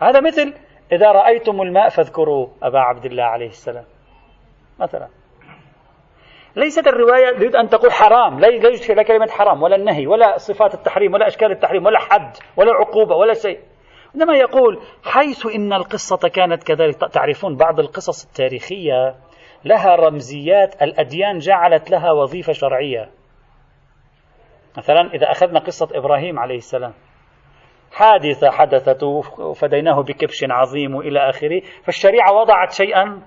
[0.02, 0.54] هذا مثل
[0.92, 3.84] إذا رأيتم الماء فاذكروا أبا عبد الله عليه السلام.
[4.80, 5.08] مثلا.
[6.56, 10.74] ليست الرواية تريد أن تقول حرام لا يوجد لا كلمة حرام ولا النهي ولا صفات
[10.74, 13.60] التحريم ولا أشكال التحريم ولا حد ولا عقوبة ولا شيء.
[14.16, 19.14] إنما يقول حيث إن القصة كانت كذلك تعرفون بعض القصص التاريخية
[19.64, 23.10] لها رمزيات الأديان جعلت لها وظيفة شرعية.
[24.76, 26.92] مثلا إذا أخذنا قصة إبراهيم عليه السلام.
[27.92, 29.02] حادثة حدثت
[29.38, 33.22] وفديناه بكبش عظيم إلى آخره فالشريعة وضعت شيئا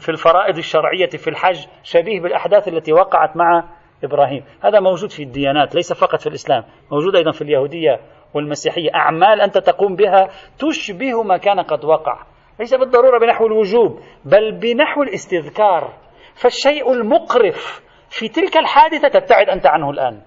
[0.00, 3.64] في الفرائض الشرعية في الحج شبيه بالأحداث التي وقعت مع
[4.04, 4.44] إبراهيم.
[4.64, 8.00] هذا موجود في الديانات ليس فقط في الإسلام موجود أيضا في اليهودية
[8.34, 8.94] والمسيحية.
[8.94, 12.22] أعمال أنت تقوم بها تشبه ما كان قد وقع.
[12.60, 15.92] ليس بالضرورة بنحو الوجوب بل بنحو الاستذكار.
[16.34, 20.22] فالشيء المقرف في تلك الحادثة تبتعد أنت عنه الآن.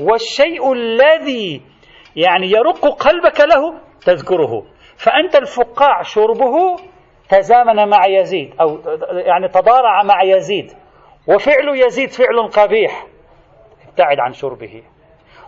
[0.00, 1.62] والشيء الذي
[2.16, 4.64] يعني يرق قلبك له تذكره.
[4.96, 6.76] فأنت الفقاع شربه
[7.28, 8.78] تزامن مع يزيد أو
[9.10, 10.72] يعني تضارع مع يزيد.
[11.28, 13.06] وفعل يزيد فعل قبيح.
[13.88, 14.82] ابتعد عن شربه.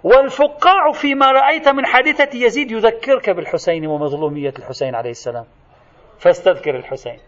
[0.04, 5.44] والفقاع فيما رأيت من حادثة يزيد يذكرك بالحسين ومظلومية الحسين عليه السلام.
[6.18, 7.18] فاستذكر الحسين.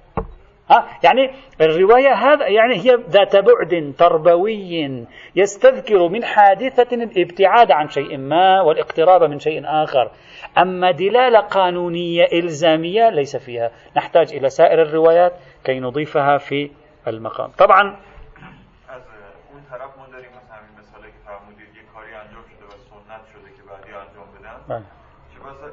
[0.73, 5.07] ها؟ يعني الرواية هذا يعني هي ذات بعد تربوي
[5.37, 10.11] يستذكر من حادثة الابتعاد عن شيء ما والاقتراب من شيء آخر.
[10.59, 13.71] أما دلالة قانونية إلزامية ليس فيها.
[13.97, 15.33] نحتاج إلى سائر الروايات
[15.65, 16.71] كي نضيفها في
[17.09, 17.51] المقام.
[17.51, 17.97] طبعا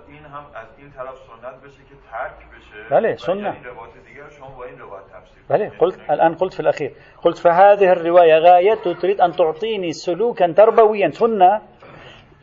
[0.07, 3.55] این هم از این طرف سنت بشه که ترک بشه بله سنة
[5.49, 6.91] بله قلت الآن قلت في الأخير.
[7.23, 11.61] قلت فهذه الرواية غايته تريد أن تعطيني سلوكا تربويا سنة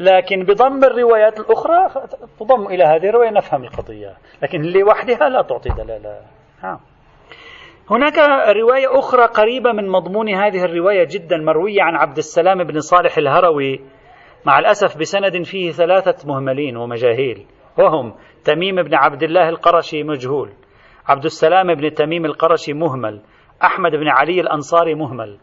[0.01, 2.09] لكن بضم الروايات الأخرى
[2.41, 4.14] تضم إلى هذه الرواية نفهم القضية.
[4.43, 6.20] لكن لوحدها لا تعطي دلالة.
[6.62, 6.81] ها.
[7.91, 8.18] هناك
[8.57, 13.81] رواية أخرى قريبة من مضمون هذه الرواية جدا مروية عن عبد السلام بن صالح الهروي.
[14.47, 17.47] مع الأسف بسند فيه ثلاثة مهملين ومجاهيل
[17.78, 20.53] وهم تميم بن عبد الله القرشي مجهول
[21.09, 23.20] عبد السلام بن تميم القرشي مهمل
[23.64, 25.38] أحمد بن علي الأنصاري مهمل.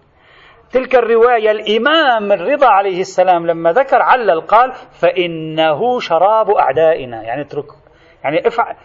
[0.71, 7.23] تلك الرواية الإمام الرضا عليه السلام لما ذكر علل قال فإنه شراب أعدائنا.
[7.23, 7.65] يعني اترك
[8.23, 8.75] يعني افعل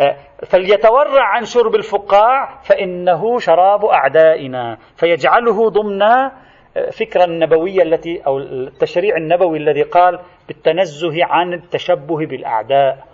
[0.00, 4.78] آه، فليتورع عن شرب الفقاع فإنه شراب أعدائنا.
[4.96, 6.02] فيجعله ضمن
[6.76, 10.18] الفكرة النبوية التي أو التشريع النبوي الذي قال
[10.48, 13.06] بالتنزه عن التشبه بالأعداء.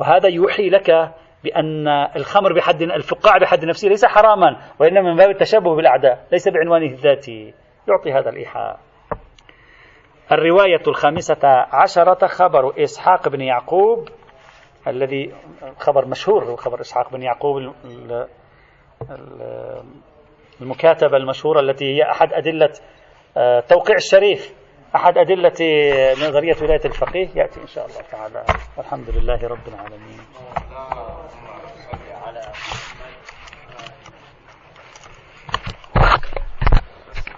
[0.00, 1.14] وهذا يوحي لك
[1.44, 6.86] بأن الخمر بحد الفقاع بحد نفسه ليس حراما وإنما من باب التشبه بالأعداء ليس بعنوانه
[6.86, 7.54] الذاتي.
[7.88, 8.80] يعطي هذا الإيحاء.
[10.32, 14.08] الرواية الخامسة عشرة خبر إسحاق بن يعقوب
[14.86, 15.34] الذي
[15.78, 17.74] خبر مشهور خبر إسحاق بن يعقوب
[20.60, 22.70] المكاتبة المشهورة التي هي أحد أدلة
[23.36, 24.54] آه، توقيع الشريف
[24.96, 25.52] أحد أدلة
[26.28, 27.28] نظرية ولاية الفقيه.
[27.34, 28.44] يأتي إن شاء الله تعالى.
[28.76, 30.20] والحمد لله رب العالمين.